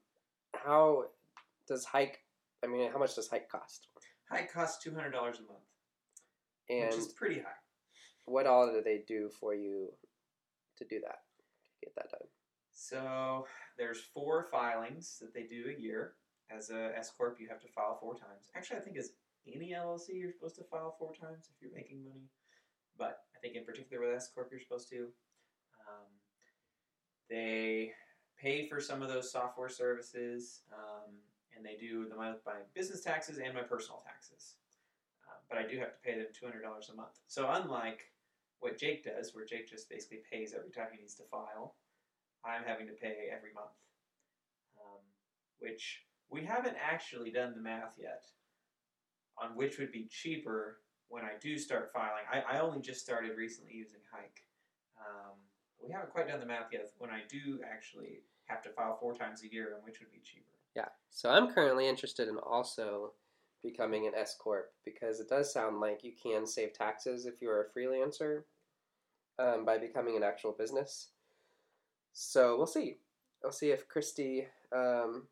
how 0.54 1.04
does 1.68 1.84
Hyke? 1.84 2.18
I 2.64 2.66
mean, 2.66 2.90
how 2.90 2.98
much 2.98 3.14
does 3.14 3.28
Hyke 3.28 3.48
cost? 3.48 3.88
Hyke 4.30 4.52
costs 4.52 4.82
two 4.82 4.94
hundred 4.94 5.10
dollars 5.12 5.38
a 5.38 5.42
month, 5.42 5.64
And 6.68 6.90
which 6.90 6.98
is 7.06 7.12
pretty 7.12 7.36
high. 7.40 7.60
what 8.24 8.46
all 8.46 8.66
do 8.72 8.82
they 8.82 9.04
do 9.06 9.30
for 9.40 9.54
you 9.54 9.92
to 10.78 10.84
do 10.84 11.00
that? 11.00 11.20
To 11.80 11.86
get 11.86 11.94
that 11.96 12.10
done. 12.10 12.28
So 12.72 13.46
there's 13.78 14.00
four 14.00 14.46
filings 14.50 15.18
that 15.20 15.32
they 15.32 15.44
do 15.44 15.66
a 15.76 15.80
year. 15.80 16.14
As 16.50 16.70
a 16.70 16.92
S 16.96 17.10
corp, 17.16 17.38
you 17.40 17.48
have 17.48 17.60
to 17.62 17.68
file 17.68 17.98
four 18.00 18.14
times. 18.14 18.48
Actually, 18.56 18.78
I 18.78 18.82
think 18.82 18.96
as 18.98 19.10
any 19.52 19.72
LLC, 19.72 20.10
you're 20.14 20.32
supposed 20.32 20.54
to 20.56 20.64
file 20.64 20.94
four 20.98 21.12
times 21.12 21.48
if 21.50 21.60
you're 21.60 21.74
making 21.74 22.04
money. 22.04 22.28
But 22.98 23.18
I 23.36 23.38
think 23.40 23.56
in 23.56 23.64
particular 23.64 24.06
with 24.06 24.16
S 24.16 24.28
corp, 24.32 24.48
you're 24.50 24.60
supposed 24.60 24.88
to. 24.90 25.08
Um, 25.88 26.06
they 27.28 27.92
pay 28.40 28.66
for 28.68 28.80
some 28.80 29.02
of 29.02 29.08
those 29.08 29.30
software 29.30 29.68
services, 29.68 30.62
um, 30.72 31.12
and 31.56 31.64
they 31.64 31.76
do 31.76 32.08
the 32.08 32.16
my, 32.16 32.32
business 32.74 33.02
taxes 33.02 33.38
and 33.38 33.54
my 33.54 33.62
personal 33.62 34.02
taxes. 34.04 34.56
Uh, 35.26 35.38
but 35.48 35.58
I 35.58 35.62
do 35.62 35.78
have 35.78 35.92
to 35.92 36.00
pay 36.04 36.14
them 36.18 36.26
two 36.38 36.46
hundred 36.46 36.62
dollars 36.62 36.90
a 36.92 36.96
month. 36.96 37.18
So 37.26 37.48
unlike 37.50 38.12
what 38.60 38.78
Jake 38.78 39.04
does, 39.04 39.34
where 39.34 39.44
Jake 39.44 39.68
just 39.68 39.88
basically 39.88 40.20
pays 40.30 40.54
every 40.56 40.70
time 40.70 40.88
he 40.92 41.00
needs 41.00 41.14
to 41.14 41.22
file, 41.30 41.76
I'm 42.44 42.64
having 42.64 42.86
to 42.86 42.92
pay 42.92 43.28
every 43.34 43.52
month. 43.54 43.76
Um, 44.80 45.00
which 45.58 46.02
we 46.30 46.44
haven't 46.44 46.76
actually 46.82 47.30
done 47.30 47.54
the 47.54 47.62
math 47.62 47.94
yet 47.98 48.24
on 49.42 49.54
which 49.54 49.78
would 49.78 49.92
be 49.92 50.08
cheaper 50.10 50.78
when 51.08 51.24
I 51.24 51.32
do 51.40 51.58
start 51.58 51.90
filing. 51.92 52.24
I, 52.32 52.56
I 52.56 52.60
only 52.60 52.80
just 52.80 53.00
started 53.00 53.36
recently 53.36 53.72
using 53.74 54.00
Hyke. 54.10 54.42
Um, 54.98 55.36
we 55.84 55.92
haven't 55.92 56.10
quite 56.10 56.28
done 56.28 56.40
the 56.40 56.46
math 56.46 56.72
yet 56.72 56.90
when 56.98 57.10
I 57.10 57.20
do 57.28 57.60
actually 57.64 58.20
have 58.46 58.62
to 58.62 58.70
file 58.70 58.96
four 59.00 59.14
times 59.14 59.42
a 59.42 59.52
year 59.52 59.74
and 59.74 59.84
which 59.84 60.00
would 60.00 60.12
be 60.12 60.20
cheaper. 60.22 60.44
Yeah. 60.74 60.88
So 61.10 61.30
I'm 61.30 61.52
currently 61.52 61.88
interested 61.88 62.28
in 62.28 62.36
also 62.38 63.12
becoming 63.62 64.06
an 64.06 64.12
S 64.16 64.36
corp 64.38 64.72
because 64.84 65.20
it 65.20 65.28
does 65.28 65.52
sound 65.52 65.80
like 65.80 66.04
you 66.04 66.12
can 66.20 66.46
save 66.46 66.72
taxes 66.72 67.26
if 67.26 67.40
you're 67.40 67.62
a 67.62 67.78
freelancer 67.78 68.42
um, 69.38 69.64
by 69.64 69.78
becoming 69.78 70.16
an 70.16 70.22
actual 70.22 70.52
business. 70.52 71.08
So 72.12 72.56
we'll 72.56 72.66
see. 72.66 72.98
We'll 73.42 73.52
see 73.52 73.70
if 73.70 73.88
Christy, 73.88 74.46
um, 74.74 75.24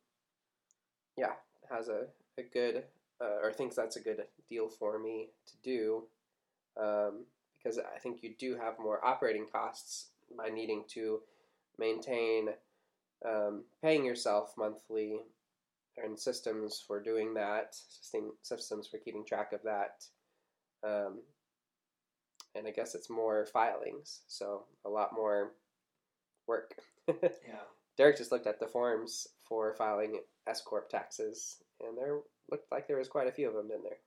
yeah, 1.16 1.32
has 1.70 1.88
a, 1.88 2.06
a 2.38 2.42
good 2.42 2.84
uh, 3.20 3.40
or 3.42 3.52
thinks 3.52 3.76
that's 3.76 3.96
a 3.96 4.00
good 4.00 4.24
deal 4.48 4.68
for 4.68 4.98
me 4.98 5.28
to 5.46 5.52
do 5.62 6.04
um, 6.80 7.24
because 7.56 7.78
I 7.78 7.98
think 7.98 8.22
you 8.22 8.34
do 8.38 8.56
have 8.56 8.78
more 8.78 9.04
operating 9.04 9.46
costs 9.50 10.08
by 10.36 10.48
needing 10.48 10.84
to 10.88 11.20
maintain 11.78 12.48
um, 13.26 13.64
paying 13.82 14.04
yourself 14.04 14.52
monthly 14.56 15.20
and 15.96 16.18
systems 16.18 16.82
for 16.86 17.00
doing 17.00 17.34
that, 17.34 17.76
systems 18.42 18.88
for 18.88 18.98
keeping 18.98 19.24
track 19.24 19.52
of 19.52 19.62
that. 19.62 20.04
Um, 20.86 21.20
and 22.54 22.66
I 22.66 22.70
guess 22.70 22.94
it's 22.94 23.10
more 23.10 23.46
filings, 23.46 24.20
so 24.26 24.64
a 24.84 24.88
lot 24.88 25.10
more 25.14 25.52
work. 26.46 26.74
Yeah. 27.06 27.60
Derek 27.96 28.16
just 28.16 28.32
looked 28.32 28.46
at 28.46 28.58
the 28.58 28.66
forms 28.66 29.28
for 29.44 29.74
filing 29.74 30.20
S 30.48 30.60
corp 30.62 30.88
taxes, 30.88 31.58
and 31.80 31.96
there 31.96 32.20
looked 32.50 32.72
like 32.72 32.88
there 32.88 32.98
was 32.98 33.08
quite 33.08 33.28
a 33.28 33.32
few 33.32 33.46
of 33.46 33.54
them 33.54 33.70
in 33.70 33.82
there. 33.82 33.98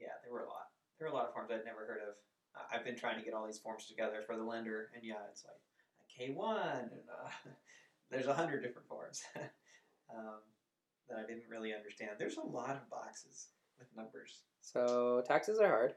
Yeah, 0.00 0.16
there 0.24 0.32
were 0.32 0.44
a 0.44 0.48
lot. 0.48 0.66
There 0.98 1.06
were 1.06 1.12
a 1.12 1.16
lot 1.16 1.26
of 1.28 1.34
forms 1.34 1.50
I'd 1.52 1.64
never 1.64 1.86
heard 1.86 2.00
of. 2.08 2.14
I've 2.72 2.84
been 2.84 2.96
trying 2.96 3.18
to 3.18 3.24
get 3.24 3.34
all 3.34 3.46
these 3.46 3.58
forms 3.58 3.86
together 3.86 4.22
for 4.26 4.36
the 4.36 4.42
lender, 4.42 4.90
and 4.94 5.04
yeah, 5.04 5.14
it's 5.30 5.44
like 5.44 5.56
a 6.00 6.06
K 6.12 6.32
one, 6.32 6.90
and 6.92 7.08
uh, 7.10 7.30
there's 8.10 8.26
a 8.26 8.34
hundred 8.34 8.62
different 8.62 8.88
forms 8.88 9.22
um, 10.14 10.40
that 11.08 11.18
I 11.18 11.26
didn't 11.26 11.48
really 11.50 11.74
understand. 11.74 12.12
There's 12.18 12.36
a 12.36 12.46
lot 12.46 12.70
of 12.70 12.88
boxes 12.90 13.48
with 13.78 13.88
numbers. 13.96 14.42
So 14.60 15.22
taxes 15.26 15.58
are 15.58 15.68
hard. 15.68 15.94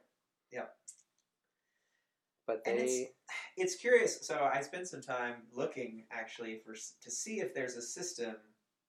Yeah. 0.52 0.66
But 2.46 2.62
And 2.66 2.78
it's- 2.78 2.90
they 2.90 3.12
It's 3.58 3.76
curious. 3.76 4.26
So 4.26 4.50
I 4.52 4.62
spent 4.62 4.88
some 4.88 5.02
time 5.02 5.44
looking 5.54 6.06
actually 6.12 6.60
for 6.66 6.74
to 6.74 7.12
see 7.12 7.42
if 7.42 7.54
there's 7.54 7.76
a 7.76 7.82
system 7.82 8.36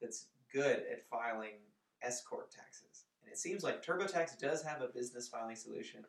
that's 0.01 0.27
good 0.53 0.85
at 0.91 1.09
filing 1.11 1.59
S 2.03 2.23
corp 2.23 2.51
taxes, 2.51 3.05
and 3.23 3.31
it 3.33 3.39
seems 3.39 3.63
like 3.63 3.85
TurboTax 3.85 4.39
does 4.39 4.63
have 4.63 4.81
a 4.81 4.89
business 4.89 5.29
filing 5.29 5.57
solution. 5.57 6.05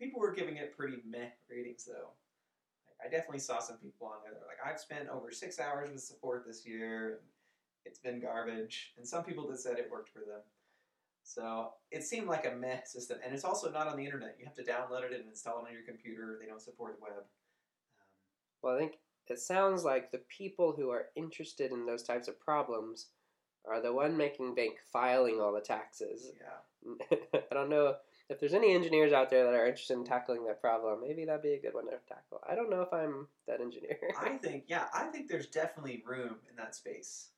People 0.00 0.20
were 0.20 0.32
giving 0.32 0.56
it 0.56 0.76
pretty 0.76 0.98
meh 1.08 1.28
ratings 1.50 1.84
though. 1.84 2.10
Like, 2.88 3.06
I 3.06 3.10
definitely 3.10 3.40
saw 3.40 3.58
some 3.58 3.76
people 3.76 4.06
on 4.06 4.18
there 4.24 4.32
that 4.32 4.40
were 4.40 4.46
like, 4.46 4.64
I've 4.64 4.80
spent 4.80 5.08
over 5.08 5.30
six 5.30 5.60
hours 5.60 5.90
with 5.90 6.02
support 6.02 6.44
this 6.46 6.66
year, 6.66 7.08
and 7.08 7.18
it's 7.84 7.98
been 7.98 8.20
garbage. 8.20 8.94
And 8.96 9.06
some 9.06 9.24
people 9.24 9.46
that 9.48 9.60
said 9.60 9.78
it 9.78 9.90
worked 9.90 10.08
for 10.08 10.20
them. 10.20 10.40
So 11.22 11.72
it 11.90 12.02
seemed 12.02 12.28
like 12.28 12.46
a 12.46 12.56
meh 12.56 12.82
system, 12.84 13.18
and 13.24 13.34
it's 13.34 13.44
also 13.44 13.70
not 13.70 13.86
on 13.86 13.96
the 13.96 14.04
internet. 14.04 14.36
You 14.38 14.46
have 14.46 14.54
to 14.54 14.62
download 14.62 15.04
it 15.04 15.20
and 15.20 15.28
install 15.28 15.58
it 15.58 15.68
on 15.68 15.72
your 15.72 15.82
computer. 15.82 16.38
They 16.40 16.46
don't 16.46 16.62
support 16.62 16.96
the 16.96 17.02
web. 17.02 17.12
Um, 17.18 17.24
well, 18.62 18.74
I 18.74 18.78
think 18.78 18.94
it 19.28 19.38
sounds 19.38 19.84
like 19.84 20.10
the 20.10 20.22
people 20.28 20.72
who 20.76 20.90
are 20.90 21.06
interested 21.14 21.72
in 21.72 21.86
those 21.86 22.02
types 22.02 22.26
of 22.26 22.40
problems 22.40 23.08
are 23.68 23.82
the 23.82 23.92
one 23.92 24.16
making 24.16 24.54
bank 24.54 24.78
filing 24.92 25.40
all 25.40 25.52
the 25.52 25.60
taxes. 25.60 26.32
yeah. 26.40 27.16
I 27.50 27.54
don't 27.54 27.68
know 27.68 27.96
if 28.30 28.38
there's 28.38 28.54
any 28.54 28.72
engineers 28.72 29.12
out 29.12 29.28
there 29.28 29.44
that 29.44 29.54
are 29.54 29.66
interested 29.66 29.94
in 29.94 30.04
tackling 30.04 30.46
that 30.46 30.60
problem. 30.60 31.00
Maybe 31.02 31.24
that'd 31.24 31.42
be 31.42 31.54
a 31.54 31.60
good 31.60 31.74
one 31.74 31.86
to 31.86 31.96
tackle. 32.08 32.40
I 32.48 32.54
don't 32.54 32.70
know 32.70 32.80
if 32.80 32.92
I'm 32.92 33.26
that 33.48 33.60
engineer. 33.60 33.98
I 34.20 34.30
think, 34.38 34.64
yeah, 34.68 34.84
I 34.94 35.04
think 35.06 35.28
there's 35.28 35.48
definitely 35.48 36.02
room 36.06 36.36
in 36.48 36.56
that 36.56 36.76
space 36.76 37.30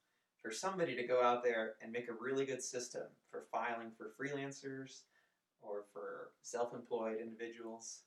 for 0.42 0.52
somebody 0.52 0.94
to 0.94 1.04
go 1.04 1.22
out 1.22 1.42
there 1.42 1.74
and 1.82 1.90
make 1.90 2.08
a 2.08 2.12
really 2.12 2.44
good 2.44 2.62
system 2.62 3.04
for 3.30 3.44
filing 3.50 3.90
for 3.96 4.12
freelancers 4.20 5.00
or 5.62 5.84
for 5.94 6.32
self-employed 6.42 7.16
individuals. 7.22 8.00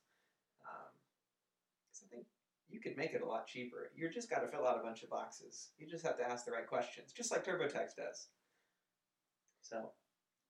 Um, 0.64 0.92
because 1.88 2.04
I 2.06 2.14
think 2.14 2.26
you 2.68 2.78
could 2.78 2.96
make 2.96 3.14
it 3.14 3.22
a 3.22 3.26
lot 3.26 3.48
cheaper. 3.48 3.90
You 3.96 4.08
just 4.10 4.30
got 4.30 4.40
to 4.40 4.48
fill 4.48 4.66
out 4.66 4.78
a 4.78 4.84
bunch 4.84 5.02
of 5.02 5.10
boxes. 5.10 5.70
You 5.76 5.88
just 5.88 6.06
have 6.06 6.18
to 6.18 6.24
ask 6.24 6.44
the 6.44 6.52
right 6.52 6.66
questions, 6.66 7.12
just 7.12 7.32
like 7.32 7.44
TurboTax 7.44 7.96
does. 7.96 8.28
So, 9.62 9.90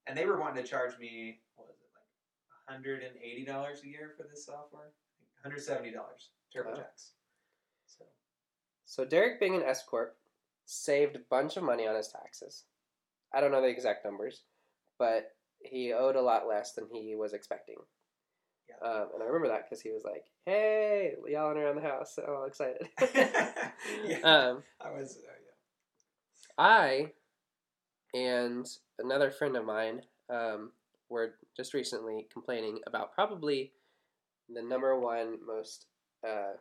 and 0.06 0.18
they 0.18 0.26
were 0.26 0.38
wanting 0.38 0.62
to 0.62 0.68
charge 0.68 0.98
me 0.98 1.40
what 1.54 1.68
was 1.68 1.78
it 1.80 1.85
hundred 2.66 3.02
and 3.02 3.14
eighty 3.22 3.44
dollars 3.44 3.82
a 3.84 3.88
year 3.88 4.12
for 4.16 4.24
this 4.28 4.44
software, 4.46 4.90
hundred 5.42 5.60
seventy 5.60 5.90
dollars 5.90 6.30
TurboTax. 6.54 7.10
So 7.86 8.04
So 8.84 9.04
Derek 9.04 9.40
being 9.40 9.54
an 9.54 9.62
S 9.62 9.82
corp 9.84 10.16
saved 10.64 11.16
a 11.16 11.20
bunch 11.30 11.56
of 11.56 11.62
money 11.62 11.86
on 11.86 11.94
his 11.96 12.08
taxes. 12.08 12.64
I 13.34 13.40
don't 13.40 13.52
know 13.52 13.62
the 13.62 13.68
exact 13.68 14.04
numbers, 14.04 14.42
but 14.98 15.34
he 15.60 15.92
owed 15.92 16.16
a 16.16 16.22
lot 16.22 16.48
less 16.48 16.72
than 16.72 16.86
he 16.92 17.14
was 17.16 17.32
expecting. 17.32 17.76
Yeah. 18.68 18.88
Um, 18.88 19.08
and 19.14 19.22
I 19.22 19.26
remember 19.26 19.48
that 19.48 19.68
because 19.68 19.80
he 19.80 19.90
was 19.90 20.04
like, 20.04 20.24
"Hey," 20.44 21.14
yelling 21.28 21.58
around 21.58 21.76
the 21.76 21.82
house, 21.82 22.18
all 22.26 22.44
excited. 22.44 22.88
yeah, 24.04 24.18
um, 24.22 24.62
I 24.80 24.90
was. 24.90 25.18
Uh, 25.18 25.32
I 26.58 27.12
and 28.14 28.66
another 28.98 29.30
friend 29.30 29.56
of 29.56 29.66
mine 29.66 30.02
um, 30.30 30.72
were 31.08 31.34
just 31.56 31.74
recently 31.74 32.26
complaining 32.32 32.80
about 32.86 33.12
probably 33.12 33.72
the 34.52 34.62
number 34.62 34.98
one 34.98 35.38
most 35.46 35.86
uh, 36.26 36.54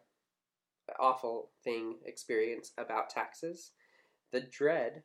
awful 0.99 1.49
thing 1.63 1.95
experience 2.05 2.71
about 2.77 3.09
taxes 3.09 3.71
the 4.31 4.41
dread 4.41 5.03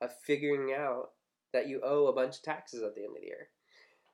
of 0.00 0.10
figuring 0.24 0.72
out 0.72 1.10
that 1.52 1.68
you 1.68 1.80
owe 1.82 2.06
a 2.06 2.12
bunch 2.12 2.36
of 2.36 2.42
taxes 2.42 2.82
at 2.82 2.94
the 2.94 3.02
end 3.02 3.16
of 3.16 3.20
the 3.20 3.26
year. 3.26 3.48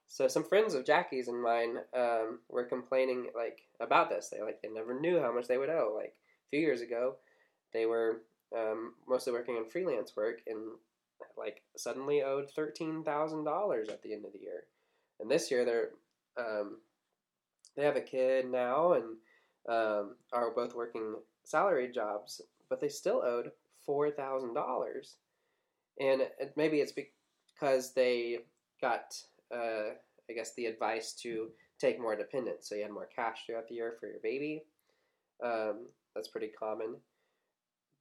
So 0.09 0.29
some 0.29 0.45
friends 0.45 0.75
of 0.75 0.87
Jackie's 0.87 1.29
and 1.29 1.43
mine 1.43 1.77
um, 1.95 2.41
were 2.49 2.65
complaining 2.65 3.29
like 3.37 3.63
about 3.81 4.09
this. 4.09 4.29
They 4.31 4.41
like 4.41 4.63
they 4.63 4.69
never 4.69 4.99
knew 4.99 5.21
how 5.21 5.35
much 5.35 5.47
they 5.49 5.59
would 5.59 5.69
owe. 5.69 5.95
Like 5.97 6.15
a 6.15 6.49
few 6.51 6.61
years 6.61 6.81
ago, 6.81 7.17
they 7.73 7.87
were 7.87 8.23
um, 8.57 8.95
mostly 9.09 9.33
working 9.33 9.57
on 9.57 9.69
freelance 9.69 10.17
work 10.17 10.41
and 10.47 10.59
like 11.37 11.63
suddenly 11.77 12.23
owed 12.23 12.51
thirteen 12.51 13.03
thousand 13.05 13.45
dollars 13.45 13.89
at 13.89 14.03
the 14.03 14.13
end 14.13 14.25
of 14.25 14.33
the 14.33 14.41
year. 14.41 14.65
And 15.21 15.31
this 15.31 15.51
year 15.51 15.65
they're 15.65 15.91
um, 16.39 16.79
they 17.77 17.85
have 17.85 17.97
a 17.97 18.01
kid 18.01 18.51
now 18.51 18.93
and 18.93 19.05
um, 19.69 20.17
are 20.33 20.51
both 20.55 20.75
working 20.75 21.17
salaried 21.45 21.95
jobs, 21.95 22.41
but 22.69 22.81
they 22.81 22.89
still 22.89 23.23
owed 23.25 23.51
four 23.85 24.11
thousand 24.11 24.55
dollars. 24.55 25.17
And 25.99 26.23
maybe 26.57 26.81
it's 26.81 26.93
because 26.93 27.95
they 27.95 28.41
got, 28.83 29.15
uh, 29.55 29.95
I 30.29 30.33
guess, 30.35 30.55
the 30.55 30.67
advice 30.67 31.15
to 31.23 31.49
take 31.79 31.99
more 32.01 32.17
dependents, 32.17 32.69
so 32.69 32.75
you 32.75 32.83
had 32.83 32.91
more 32.91 33.09
cash 33.15 33.45
throughout 33.47 33.69
the 33.69 33.77
year 33.77 33.97
for 33.99 34.07
your 34.07 34.21
baby. 34.23 34.63
Um, 35.43 35.87
that's 36.15 36.29
pretty 36.29 36.49
common, 36.49 36.97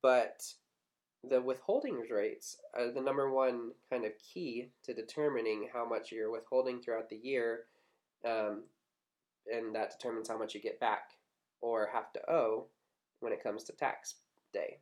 but 0.01 0.43
the 1.29 1.41
withholding 1.41 2.03
rates 2.09 2.57
are 2.73 2.91
the 2.91 3.01
number 3.01 3.29
one 3.29 3.71
kind 3.89 4.05
of 4.05 4.11
key 4.17 4.69
to 4.83 4.93
determining 4.93 5.69
how 5.73 5.87
much 5.87 6.11
you're 6.11 6.31
withholding 6.31 6.81
throughout 6.81 7.09
the 7.09 7.19
year, 7.21 7.65
um, 8.25 8.63
and 9.51 9.75
that 9.75 9.91
determines 9.91 10.29
how 10.29 10.37
much 10.37 10.53
you 10.53 10.61
get 10.61 10.79
back 10.79 11.09
or 11.61 11.89
have 11.93 12.11
to 12.13 12.31
owe 12.31 12.65
when 13.19 13.33
it 13.33 13.43
comes 13.43 13.63
to 13.63 13.73
tax 13.73 14.15
day. 14.53 14.79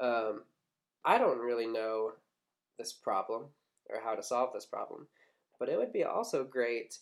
Um, 0.00 0.42
I 1.04 1.18
don't 1.18 1.38
really 1.38 1.66
know 1.66 2.12
this 2.78 2.92
problem 2.92 3.46
or 3.88 4.00
how 4.02 4.14
to 4.14 4.22
solve 4.22 4.50
this 4.52 4.66
problem, 4.66 5.06
but 5.58 5.68
it 5.68 5.78
would 5.78 5.92
be 5.92 6.04
also 6.04 6.44
great 6.44 6.98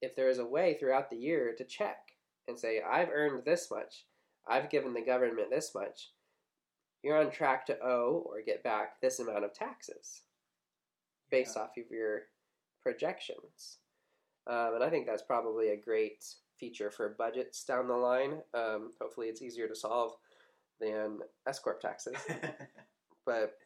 if 0.00 0.16
there 0.16 0.28
is 0.28 0.38
a 0.38 0.46
way 0.46 0.76
throughout 0.78 1.10
the 1.10 1.16
year 1.16 1.54
to 1.56 1.64
check 1.64 1.98
and 2.48 2.58
say, 2.58 2.80
I've 2.80 3.10
earned 3.10 3.44
this 3.44 3.70
much, 3.70 4.04
I've 4.48 4.70
given 4.70 4.94
the 4.94 5.00
government 5.04 5.50
this 5.50 5.72
much, 5.74 6.10
you're 7.02 7.18
on 7.18 7.30
track 7.30 7.66
to 7.66 7.78
owe 7.82 8.22
or 8.26 8.42
get 8.42 8.62
back 8.62 9.00
this 9.00 9.18
amount 9.18 9.44
of 9.44 9.52
taxes 9.52 10.22
based 11.30 11.56
Yeah. 11.56 11.62
off 11.62 11.76
of 11.76 11.90
your 11.90 12.28
projections. 12.82 13.78
Um, 14.46 14.74
and 14.74 14.84
I 14.84 14.90
think 14.90 15.06
that's 15.06 15.22
probably 15.22 15.68
a 15.70 15.76
great 15.76 16.24
feature 16.58 16.90
for 16.90 17.10
budgets 17.10 17.64
down 17.64 17.88
the 17.88 17.94
line. 17.94 18.42
Um, 18.54 18.92
hopefully, 19.00 19.28
it's 19.28 19.42
easier 19.42 19.68
to 19.68 19.74
solve 19.74 20.16
than 20.80 21.20
S 21.46 21.58
corp 21.60 21.80
taxes, 21.80 22.16
but 23.26 23.56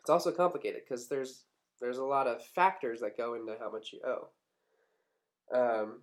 it's 0.00 0.10
also 0.10 0.32
complicated 0.32 0.82
because 0.88 1.08
there's 1.08 1.44
there's 1.80 1.98
a 1.98 2.04
lot 2.04 2.26
of 2.26 2.44
factors 2.44 3.00
that 3.00 3.16
go 3.16 3.34
into 3.34 3.56
how 3.58 3.70
much 3.70 3.92
you 3.92 4.00
owe. 4.04 4.28
Um, 5.52 6.02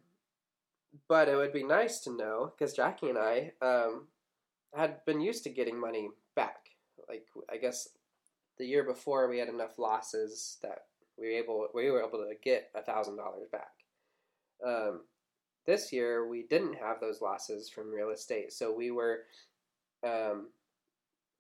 but 1.08 1.28
it 1.30 1.36
would 1.36 1.54
be 1.54 1.64
nice 1.64 2.00
to 2.02 2.16
know 2.16 2.52
because 2.58 2.74
Jackie 2.74 3.10
and 3.10 3.18
I 3.18 3.54
um, 3.62 4.08
had 4.76 5.04
been 5.06 5.22
used 5.22 5.44
to 5.44 5.50
getting 5.50 5.80
money 5.80 6.10
back. 6.38 6.70
Like 7.10 7.26
I 7.52 7.58
guess 7.58 7.90
the 8.58 8.66
year 8.66 8.84
before 8.84 9.28
we 9.28 9.40
had 9.40 9.50
enough 9.50 9.78
losses 9.78 10.58
that 10.62 10.84
we 11.20 11.26
were 11.28 11.34
able 11.34 11.68
we 11.74 11.92
were 11.92 12.02
able 12.02 12.20
to 12.20 12.34
get 12.42 12.70
a 12.76 12.82
thousand 12.82 13.18
dollars 13.18 13.50
back. 13.52 13.72
Um, 14.66 15.02
this 15.66 15.92
year 15.92 16.28
we 16.28 16.44
didn't 16.44 16.76
have 16.76 17.02
those 17.02 17.22
losses 17.22 17.70
from 17.70 17.92
real 17.92 18.12
estate, 18.12 18.54
so 18.54 18.74
we 18.74 18.92
were 18.92 19.24
um, 20.06 20.48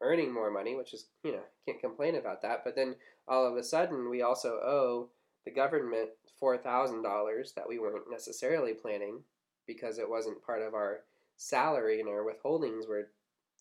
earning 0.01 0.33
more 0.33 0.51
money, 0.51 0.75
which 0.75 0.93
is 0.93 1.07
you 1.23 1.31
know 1.31 1.43
can't 1.65 1.79
complain 1.79 2.15
about 2.15 2.41
that. 2.41 2.63
But 2.65 2.75
then 2.75 2.95
all 3.27 3.45
of 3.45 3.55
a 3.55 3.63
sudden 3.63 4.09
we 4.09 4.21
also 4.21 4.49
owe 4.63 5.09
the 5.45 5.51
government 5.51 6.09
four 6.39 6.57
thousand 6.57 7.03
dollars 7.03 7.53
that 7.55 7.67
we 7.67 7.79
weren't 7.79 8.11
necessarily 8.11 8.73
planning 8.73 9.21
because 9.65 9.99
it 9.99 10.09
wasn't 10.09 10.43
part 10.43 10.61
of 10.61 10.73
our 10.73 11.01
salary 11.35 11.99
and 11.99 12.09
our 12.09 12.25
withholdings 12.25 12.87
were 12.87 13.09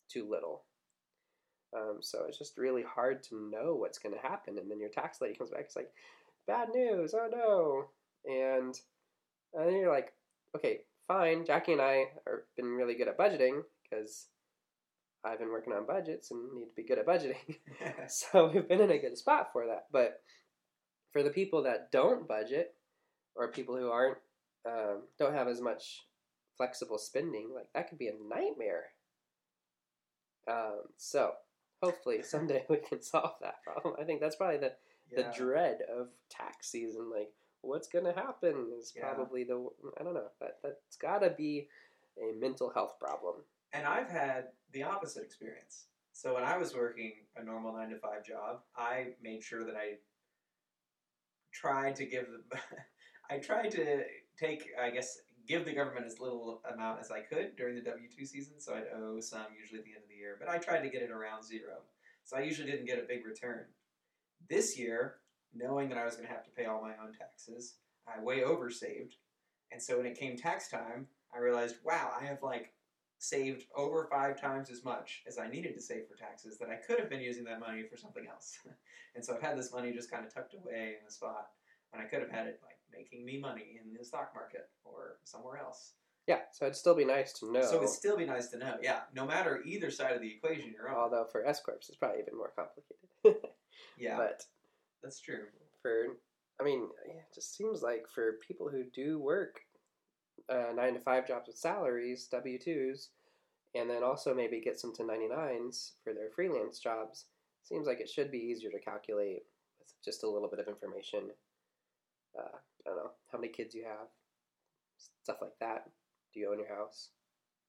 too 0.09 0.27
little. 0.29 0.63
Um, 1.77 1.97
so 2.01 2.25
it's 2.27 2.37
just 2.37 2.57
really 2.57 2.83
hard 2.83 3.23
to 3.23 3.49
know 3.51 3.75
what's 3.75 3.99
going 3.99 4.15
to 4.15 4.21
happen. 4.21 4.57
And 4.57 4.69
then 4.69 4.79
your 4.79 4.89
tax 4.89 5.21
lady 5.21 5.35
comes 5.35 5.51
back, 5.51 5.61
it's 5.65 5.75
like, 5.75 5.91
bad 6.47 6.69
news, 6.73 7.13
oh 7.13 7.27
no. 7.31 7.85
And, 8.25 8.75
and 9.53 9.67
then 9.67 9.75
you're 9.75 9.93
like, 9.93 10.13
okay, 10.55 10.81
fine. 11.07 11.45
Jackie 11.45 11.73
and 11.73 11.81
I 11.81 12.05
have 12.25 12.39
been 12.55 12.71
really 12.71 12.95
good 12.95 13.07
at 13.07 13.17
budgeting 13.17 13.61
because 13.83 14.27
I've 15.23 15.39
been 15.39 15.51
working 15.51 15.73
on 15.73 15.85
budgets 15.85 16.31
and 16.31 16.53
need 16.53 16.67
to 16.67 16.75
be 16.75 16.83
good 16.83 16.99
at 16.99 17.07
budgeting. 17.07 17.57
so 18.07 18.51
we've 18.53 18.67
been 18.67 18.81
in 18.81 18.91
a 18.91 18.97
good 18.97 19.17
spot 19.17 19.49
for 19.51 19.67
that. 19.67 19.87
But 19.91 20.21
for 21.11 21.23
the 21.23 21.29
people 21.29 21.63
that 21.63 21.91
don't 21.91 22.27
budget 22.27 22.75
or 23.35 23.51
people 23.51 23.77
who 23.77 23.89
aren't, 23.89 24.17
um, 24.65 25.03
don't 25.19 25.33
have 25.33 25.47
as 25.47 25.61
much 25.61 26.05
flexible 26.57 26.97
spending, 26.97 27.51
like 27.53 27.67
that 27.73 27.89
could 27.89 27.99
be 27.99 28.07
a 28.07 28.13
nightmare. 28.29 28.85
Um, 30.49 30.81
so 30.97 31.31
hopefully 31.81 32.21
someday 32.23 32.65
we 32.69 32.77
can 32.77 33.01
solve 33.01 33.35
that 33.41 33.63
problem. 33.63 33.95
I 33.99 34.03
think 34.03 34.19
that's 34.21 34.35
probably 34.35 34.57
the, 34.57 34.73
Yeah. 35.11 35.23
the 35.31 35.37
dread 35.37 35.79
of 35.89 36.09
tax 36.29 36.69
season. 36.69 37.11
Like, 37.11 37.31
what's 37.61 37.87
going 37.87 38.05
to 38.05 38.13
happen 38.13 38.71
is 38.77 38.93
Yeah. 38.95 39.13
probably 39.13 39.43
the, 39.43 39.69
I 39.99 40.03
don't 40.03 40.13
know, 40.13 40.29
that, 40.39 40.57
that's 40.63 40.95
got 40.97 41.19
to 41.19 41.29
be 41.31 41.69
a 42.17 42.33
mental 42.39 42.69
health 42.69 42.97
problem. 42.99 43.35
And 43.73 43.85
I've 43.85 44.09
had 44.09 44.45
the 44.71 44.83
opposite 44.83 45.23
experience. 45.23 45.85
So 46.13 46.33
when 46.33 46.43
I 46.43 46.57
was 46.57 46.73
working 46.73 47.13
a 47.35 47.43
normal 47.43 47.73
nine 47.73 47.89
to 47.89 47.97
five 47.99 48.25
job, 48.25 48.61
I 48.75 49.09
made 49.21 49.43
sure 49.43 49.63
that 49.65 49.75
I 49.75 49.97
tried 51.51 51.95
to 51.97 52.05
give 52.05 52.25
the, 52.27 52.57
I 53.29 53.37
tried 53.39 53.71
to 53.71 54.03
take, 54.39 54.69
I 54.81 54.89
guess, 54.89 55.19
give 55.47 55.65
the 55.65 55.73
government 55.73 56.05
as 56.05 56.19
little 56.19 56.61
amount 56.71 56.99
as 56.99 57.11
I 57.11 57.21
could 57.21 57.55
during 57.55 57.75
the 57.75 57.81
W 57.81 58.07
two 58.09 58.25
season. 58.25 58.59
So 58.59 58.73
I'd 58.73 58.87
owe 58.95 59.19
some 59.19 59.45
usually 59.59 59.79
at 59.79 59.85
the 59.85 59.91
end 59.91 60.03
of 60.03 60.09
the 60.09 60.15
year, 60.15 60.37
but 60.39 60.49
I 60.49 60.57
tried 60.57 60.81
to 60.81 60.89
get 60.89 61.01
it 61.01 61.11
around 61.11 61.43
zero. 61.43 61.81
So 62.23 62.37
I 62.37 62.41
usually 62.41 62.69
didn't 62.69 62.87
get 62.87 62.99
a 62.99 63.07
big 63.07 63.25
return. 63.25 63.65
This 64.49 64.77
year, 64.77 65.15
knowing 65.53 65.89
that 65.89 65.97
I 65.97 66.05
was 66.05 66.15
going 66.15 66.27
to 66.27 66.33
have 66.33 66.43
to 66.43 66.51
pay 66.51 66.65
all 66.65 66.81
my 66.81 66.93
own 67.01 67.13
taxes, 67.13 67.75
I 68.07 68.21
way 68.21 68.41
oversaved, 68.41 69.13
and 69.71 69.81
so 69.81 69.97
when 69.97 70.05
it 70.05 70.19
came 70.19 70.37
tax 70.37 70.69
time, 70.69 71.07
I 71.33 71.39
realized, 71.39 71.75
wow, 71.83 72.11
I 72.19 72.23
have 72.25 72.41
like 72.41 72.73
saved 73.19 73.65
over 73.75 74.07
five 74.11 74.39
times 74.39 74.69
as 74.69 74.85
much 74.85 75.23
as 75.27 75.37
I 75.37 75.47
needed 75.47 75.73
to 75.73 75.81
save 75.81 76.07
for 76.07 76.15
taxes 76.15 76.57
that 76.59 76.69
I 76.69 76.75
could 76.75 76.99
have 76.99 77.09
been 77.09 77.21
using 77.21 77.43
that 77.45 77.59
money 77.59 77.83
for 77.83 77.97
something 77.97 78.25
else. 78.27 78.59
and 79.15 79.23
so 79.23 79.33
I've 79.33 79.41
had 79.41 79.57
this 79.57 79.73
money 79.73 79.91
just 79.91 80.11
kind 80.11 80.25
of 80.25 80.33
tucked 80.33 80.53
away 80.53 80.95
in 81.01 81.07
a 81.07 81.11
spot 81.11 81.47
when 81.91 82.03
I 82.03 82.07
could 82.07 82.21
have 82.21 82.31
had 82.31 82.47
it 82.47 82.59
like 82.63 82.76
making 82.91 83.25
me 83.25 83.37
money 83.39 83.79
in 83.83 83.93
the 83.97 84.03
stock 84.03 84.31
market 84.35 84.69
or 84.85 85.19
somewhere 85.23 85.57
else. 85.57 85.93
Yeah, 86.27 86.39
so 86.51 86.65
it'd 86.65 86.75
still 86.75 86.95
be 86.95 87.05
nice 87.05 87.31
to 87.33 87.51
know. 87.51 87.61
So 87.61 87.77
it'd 87.77 87.89
still 87.89 88.17
be 88.17 88.25
nice 88.25 88.47
to 88.47 88.57
know. 88.57 88.75
Yeah, 88.81 89.01
no 89.15 89.25
matter 89.25 89.61
either 89.65 89.89
side 89.89 90.13
of 90.13 90.21
the 90.21 90.29
equation 90.29 90.73
you're 90.75 90.89
on. 90.89 90.95
Although 90.97 91.25
for 91.31 91.45
S 91.45 91.61
corps, 91.61 91.75
it's 91.77 91.95
probably 91.95 92.19
even 92.21 92.37
more 92.37 92.51
complicated. 92.55 93.49
Yeah, 93.97 94.17
But 94.17 94.43
that's 95.03 95.19
true. 95.19 95.45
for, 95.81 96.17
I 96.59 96.63
mean, 96.63 96.87
yeah, 97.07 97.13
it 97.15 97.33
just 97.33 97.55
seems 97.55 97.81
like 97.81 98.05
for 98.13 98.33
people 98.47 98.69
who 98.69 98.83
do 98.93 99.19
work 99.19 99.59
uh, 100.49 100.71
nine 100.75 100.93
to 100.93 100.99
five 100.99 101.27
jobs 101.27 101.47
with 101.47 101.57
salaries, 101.57 102.27
W 102.31 102.59
twos, 102.59 103.09
and 103.75 103.89
then 103.89 104.03
also 104.03 104.33
maybe 104.35 104.61
get 104.61 104.79
some 104.79 104.93
to 104.95 105.05
ninety 105.05 105.27
nines 105.27 105.93
for 106.03 106.13
their 106.13 106.29
freelance 106.35 106.79
jobs, 106.79 107.25
seems 107.63 107.87
like 107.87 107.99
it 107.99 108.09
should 108.09 108.31
be 108.31 108.37
easier 108.37 108.69
to 108.71 108.79
calculate 108.79 109.43
with 109.79 109.93
just 110.05 110.23
a 110.23 110.29
little 110.29 110.49
bit 110.49 110.59
of 110.59 110.67
information. 110.67 111.29
Uh, 112.37 112.57
I 112.85 112.89
don't 112.89 112.97
know 112.97 113.11
how 113.31 113.37
many 113.39 113.51
kids 113.51 113.75
you 113.75 113.83
have, 113.83 114.07
stuff 115.23 115.37
like 115.41 115.57
that. 115.59 115.89
Do 116.33 116.39
you 116.39 116.51
own 116.51 116.59
your 116.59 116.75
house? 116.75 117.09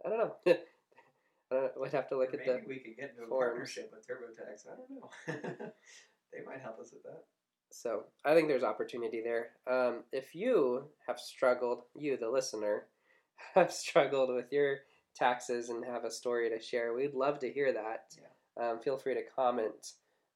I 0.05 0.09
don't 0.09 0.19
know. 0.19 0.35
I 0.47 1.55
don't 1.55 1.63
know. 1.65 1.71
We'd 1.83 1.93
have 1.93 2.09
to 2.09 2.19
look 2.19 2.35
Or 2.35 2.41
at 2.41 2.47
maybe 2.47 2.61
the. 2.63 2.69
we 2.69 2.79
could 2.79 2.97
get 2.97 3.11
into 3.11 3.23
a 3.25 3.27
forms. 3.29 3.75
partnership 3.75 3.93
with 3.93 4.07
TurboTax. 4.07 4.67
I 4.71 4.77
don't 4.77 4.91
know. 4.91 5.71
they 6.33 6.45
might 6.47 6.61
help 6.61 6.79
us 6.81 6.93
with 6.93 7.03
that. 7.05 7.25
So 7.71 8.05
I 8.25 8.35
think 8.35 8.49
there's 8.49 8.63
opportunity 8.63 9.23
there. 9.23 9.51
Um, 9.71 10.05
if 10.13 10.35
you 10.35 10.85
have 11.07 11.19
struggled, 11.21 11.83
you 11.97 12.17
the 12.17 12.29
listener, 12.31 12.87
have 13.55 13.73
struggled 13.73 14.35
with 14.35 14.53
your 14.53 14.79
taxes 15.15 15.69
and 15.69 15.85
have 15.85 16.05
a 16.05 16.11
story 16.11 16.49
to 16.51 16.61
share, 16.61 16.95
we'd 16.95 17.15
love 17.15 17.39
to 17.41 17.51
hear 17.53 17.73
that. 17.73 18.05
Yeah. 18.17 18.71
Um, 18.71 18.81
feel 18.81 18.97
free 18.99 19.15
to 19.15 19.23
comment 19.35 19.93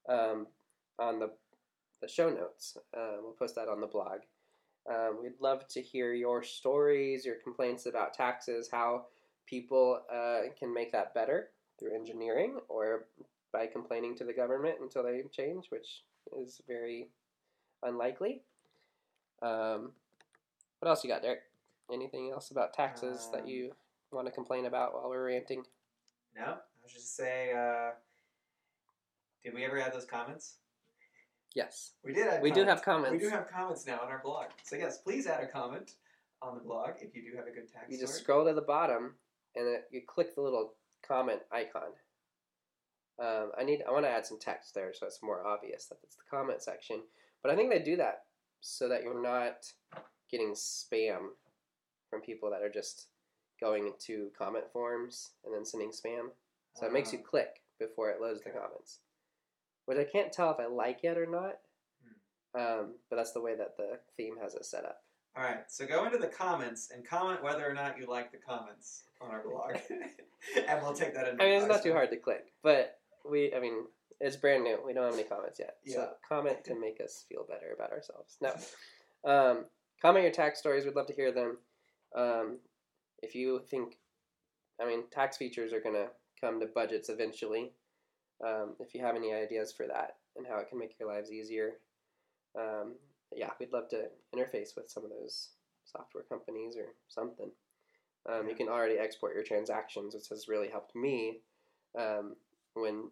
um, 0.09 0.47
on 0.99 1.19
the 1.19 1.31
the 2.03 2.09
show 2.09 2.29
notes. 2.29 2.77
Uh, 2.95 3.15
we'll 3.21 3.31
post 3.31 3.55
that 3.55 3.69
on 3.69 3.79
the 3.79 3.87
blog. 3.87 4.19
Um, 4.89 5.19
we'd 5.23 5.39
love 5.39 5.65
to 5.69 5.81
hear 5.81 6.13
your 6.13 6.43
stories, 6.43 7.25
your 7.25 7.35
complaints 7.35 7.85
about 7.85 8.13
taxes, 8.13 8.67
how 8.69 9.05
people 9.47 10.01
uh, 10.13 10.41
can 10.59 10.73
make 10.73 10.91
that 10.91 11.13
better 11.13 11.49
through 11.79 11.95
engineering 11.95 12.59
or 12.67 13.05
by 13.53 13.65
complaining 13.67 14.15
to 14.17 14.25
the 14.25 14.33
government 14.33 14.75
until 14.81 15.03
they 15.03 15.23
change, 15.31 15.67
which 15.69 16.03
is 16.37 16.61
very 16.67 17.07
unlikely. 17.83 18.41
Um, 19.41 19.91
what 20.79 20.89
else 20.89 21.03
you 21.03 21.09
got, 21.09 21.21
Derek? 21.21 21.43
Anything 21.91 22.31
else 22.31 22.51
about 22.51 22.73
taxes 22.73 23.29
that 23.31 23.43
Um, 23.43 23.47
you 23.47 23.75
want 24.11 24.27
to 24.27 24.31
complain 24.31 24.65
about 24.65 24.93
while 24.93 25.09
we're 25.09 25.27
ranting? 25.27 25.65
No, 26.35 26.43
I 26.43 26.83
was 26.83 26.91
just 26.91 27.15
say, 27.15 27.53
uh, 27.53 27.91
did 29.43 29.53
we 29.53 29.63
ever 29.63 29.79
add 29.79 29.93
those 29.93 30.05
comments? 30.05 30.57
Yes, 31.55 31.91
We 32.03 32.13
did. 32.13 32.27
Add 32.27 32.41
we 32.41 32.51
do 32.51 32.63
have 32.65 32.81
comments. 32.81 33.11
We 33.11 33.19
do 33.19 33.29
have 33.29 33.47
comments 33.49 33.85
now 33.85 33.99
on 34.03 34.09
our 34.09 34.21
blog. 34.23 34.47
So 34.63 34.75
yes, 34.75 34.97
please 34.99 35.27
add 35.27 35.43
a 35.43 35.47
comment 35.47 35.91
on 36.41 36.55
the 36.55 36.61
blog 36.61 36.91
if 36.99 37.15
you 37.15 37.21
do 37.29 37.37
have 37.37 37.45
a 37.45 37.51
good 37.51 37.71
tax 37.71 37.85
You 37.89 37.99
just 37.99 38.13
story. 38.15 38.23
scroll 38.23 38.45
to 38.47 38.53
the 38.53 38.61
bottom, 38.61 39.13
and 39.55 39.67
it, 39.67 39.83
you 39.91 40.01
click 40.07 40.33
the 40.35 40.41
little 40.41 40.73
comment 41.07 41.41
icon. 41.51 41.91
Um, 43.21 43.51
I 43.57 43.63
need. 43.63 43.83
I 43.87 43.91
want 43.91 44.05
to 44.05 44.09
add 44.09 44.25
some 44.25 44.39
text 44.39 44.73
there, 44.73 44.91
so 44.93 45.05
it's 45.05 45.21
more 45.21 45.45
obvious 45.45 45.85
that 45.85 45.99
it's 46.03 46.15
the 46.15 46.23
comment 46.29 46.63
section. 46.63 47.01
But 47.43 47.51
I 47.51 47.55
think 47.55 47.69
they 47.69 47.79
do 47.79 47.97
that 47.97 48.23
so 48.61 48.89
that 48.89 49.03
you're 49.03 49.21
not 49.21 49.71
getting 50.31 50.53
spam 50.53 51.19
from 52.09 52.21
people 52.21 52.49
that 52.49 52.63
are 52.63 52.71
just 52.71 53.07
going 53.59 53.93
to 54.07 54.29
comment 54.37 54.65
forms 54.73 55.31
and 55.45 55.53
then 55.53 55.65
sending 55.65 55.91
spam. 55.91 56.29
So 56.75 56.87
it 56.87 56.93
makes 56.93 57.13
you 57.13 57.19
Um, 57.19 57.25
click 57.25 57.61
before 57.79 58.09
it 58.09 58.19
loads 58.19 58.41
the 58.41 58.49
comments, 58.49 58.99
which 59.85 59.97
I 59.97 60.03
can't 60.03 60.31
tell 60.31 60.51
if 60.51 60.59
I 60.59 60.67
like 60.67 61.03
it 61.03 61.17
or 61.17 61.25
not. 61.25 61.59
Um, 62.55 62.95
but 63.09 63.15
that's 63.15 63.31
the 63.31 63.41
way 63.41 63.55
that 63.55 63.77
the 63.77 63.99
theme 64.15 64.35
has 64.41 64.53
it 64.53 64.65
set 64.65 64.85
up. 64.85 65.01
All 65.35 65.43
right, 65.43 65.63
so 65.67 65.87
go 65.87 66.05
into 66.05 66.19
the 66.19 66.27
comments 66.27 66.91
and 66.93 67.03
comment 67.03 67.43
whether 67.43 67.67
or 67.67 67.73
not 67.73 67.97
you 67.97 68.05
like 68.05 68.31
the 68.31 68.37
comments 68.37 69.05
on 69.19 69.31
our 69.31 69.41
blog, 69.41 69.77
and 69.89 70.81
we'll 70.83 70.93
take 70.93 71.15
that 71.15 71.27
into 71.27 71.43
I 71.43 71.47
mean, 71.47 71.57
it's 71.57 71.67
not 71.67 71.81
too 71.81 71.93
hard 71.93 72.11
to 72.11 72.17
click, 72.17 72.53
but 72.61 72.99
we, 73.27 73.51
I 73.55 73.59
mean, 73.59 73.85
it's 74.19 74.35
brand 74.35 74.63
new. 74.63 74.77
We 74.85 74.93
don't 74.93 75.05
have 75.05 75.13
any 75.15 75.23
comments 75.23 75.57
yet. 75.57 75.77
Yeah. 75.83 75.95
So 75.95 76.09
comment 76.27 76.63
to 76.65 76.79
make 76.79 77.01
us 77.03 77.25
feel 77.27 77.45
better 77.49 77.73
about 77.75 77.91
ourselves. 77.91 78.37
No. 78.41 78.53
Um, 79.25 79.63
comment 80.01 80.23
your 80.23 80.33
tax 80.33 80.59
stories. 80.59 80.83
We'd 80.83 80.97
love 80.97 81.07
to 81.07 81.13
hear 81.13 81.31
them. 81.31 81.57
Um, 82.13 82.57
if 83.21 83.35
you 83.35 83.61
think, 83.71 83.95
I 84.81 84.85
mean, 84.85 85.03
tax 85.11 85.37
features 85.37 85.71
are 85.71 85.79
going 85.79 85.95
to 85.95 86.07
come 86.41 86.59
to 86.59 86.65
budgets 86.65 87.07
eventually. 87.07 87.71
Um, 88.45 88.75
if 88.79 88.93
you 88.93 89.01
have 89.01 89.15
any 89.15 89.33
ideas 89.33 89.71
for 89.71 89.87
that 89.87 90.17
and 90.35 90.45
how 90.45 90.57
it 90.59 90.69
can 90.69 90.79
make 90.79 90.95
your 90.99 91.09
lives 91.09 91.31
easier, 91.31 91.73
um, 92.59 92.95
yeah, 93.35 93.51
we'd 93.59 93.71
love 93.73 93.89
to 93.89 94.05
interface 94.35 94.75
with 94.75 94.89
some 94.89 95.03
of 95.03 95.09
those 95.09 95.49
software 95.85 96.23
companies 96.23 96.75
or 96.77 96.87
something. 97.07 97.51
Um, 98.29 98.47
you 98.47 98.55
can 98.55 98.69
already 98.69 98.97
export 98.97 99.33
your 99.35 99.43
transactions, 99.43 100.13
which 100.13 100.27
has 100.29 100.47
really 100.47 100.69
helped 100.69 100.95
me 100.95 101.39
um, 101.99 102.35
when 102.73 103.09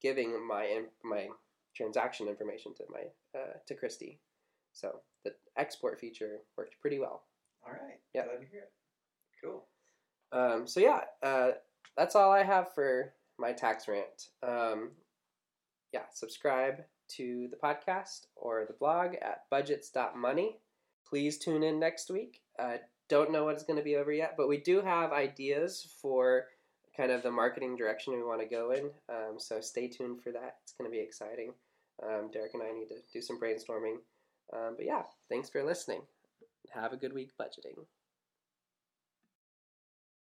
giving 0.00 0.46
my 0.46 0.82
my 1.04 1.28
transaction 1.74 2.28
information 2.28 2.74
to 2.74 2.84
my 2.90 3.40
uh, 3.40 3.54
to 3.66 3.74
Christy. 3.74 4.18
So 4.72 5.00
the 5.24 5.32
export 5.56 5.98
feature 6.00 6.38
worked 6.56 6.80
pretty 6.80 6.98
well. 6.98 7.24
All 7.66 7.72
right, 7.72 8.00
Yep. 8.14 8.24
glad 8.26 8.40
to 8.40 8.50
hear 8.50 8.60
it. 8.62 8.72
Cool. 9.42 9.64
Um, 10.32 10.66
so 10.66 10.80
yeah, 10.80 11.00
uh, 11.22 11.50
that's 11.96 12.14
all 12.16 12.30
I 12.32 12.42
have 12.42 12.72
for 12.74 13.12
my 13.38 13.52
tax 13.52 13.88
rant. 13.88 14.28
Um, 14.42 14.90
yeah, 15.92 16.02
subscribe 16.12 16.84
to 17.16 17.48
the 17.50 17.56
podcast 17.56 18.26
or 18.36 18.64
the 18.66 18.74
blog 18.74 19.14
at 19.20 19.42
budgets.money. 19.50 20.58
Please 21.06 21.38
tune 21.38 21.62
in 21.62 21.78
next 21.78 22.10
week. 22.10 22.40
Uh, 22.58 22.76
don't 23.08 23.32
know 23.32 23.44
what 23.44 23.54
it's 23.54 23.64
going 23.64 23.78
to 23.78 23.84
be 23.84 23.96
over 23.96 24.12
yet, 24.12 24.34
but 24.36 24.48
we 24.48 24.56
do 24.56 24.80
have 24.80 25.12
ideas 25.12 25.94
for 26.00 26.46
kind 26.96 27.10
of 27.10 27.22
the 27.22 27.30
marketing 27.30 27.76
direction 27.76 28.14
we 28.14 28.22
want 28.22 28.40
to 28.40 28.46
go 28.46 28.70
in. 28.70 28.90
Um, 29.08 29.38
so 29.38 29.60
stay 29.60 29.88
tuned 29.88 30.22
for 30.22 30.32
that. 30.32 30.56
It's 30.62 30.72
going 30.72 30.90
to 30.90 30.94
be 30.94 31.02
exciting. 31.02 31.52
Um, 32.02 32.30
Derek 32.32 32.54
and 32.54 32.62
I 32.62 32.72
need 32.72 32.88
to 32.88 32.96
do 33.12 33.20
some 33.20 33.38
brainstorming. 33.40 33.96
Um, 34.52 34.74
but 34.76 34.86
yeah, 34.86 35.02
thanks 35.28 35.50
for 35.50 35.62
listening. 35.62 36.02
Have 36.74 36.92
a 36.92 36.96
good 36.96 37.12
week 37.12 37.30
budgeting. 37.40 37.84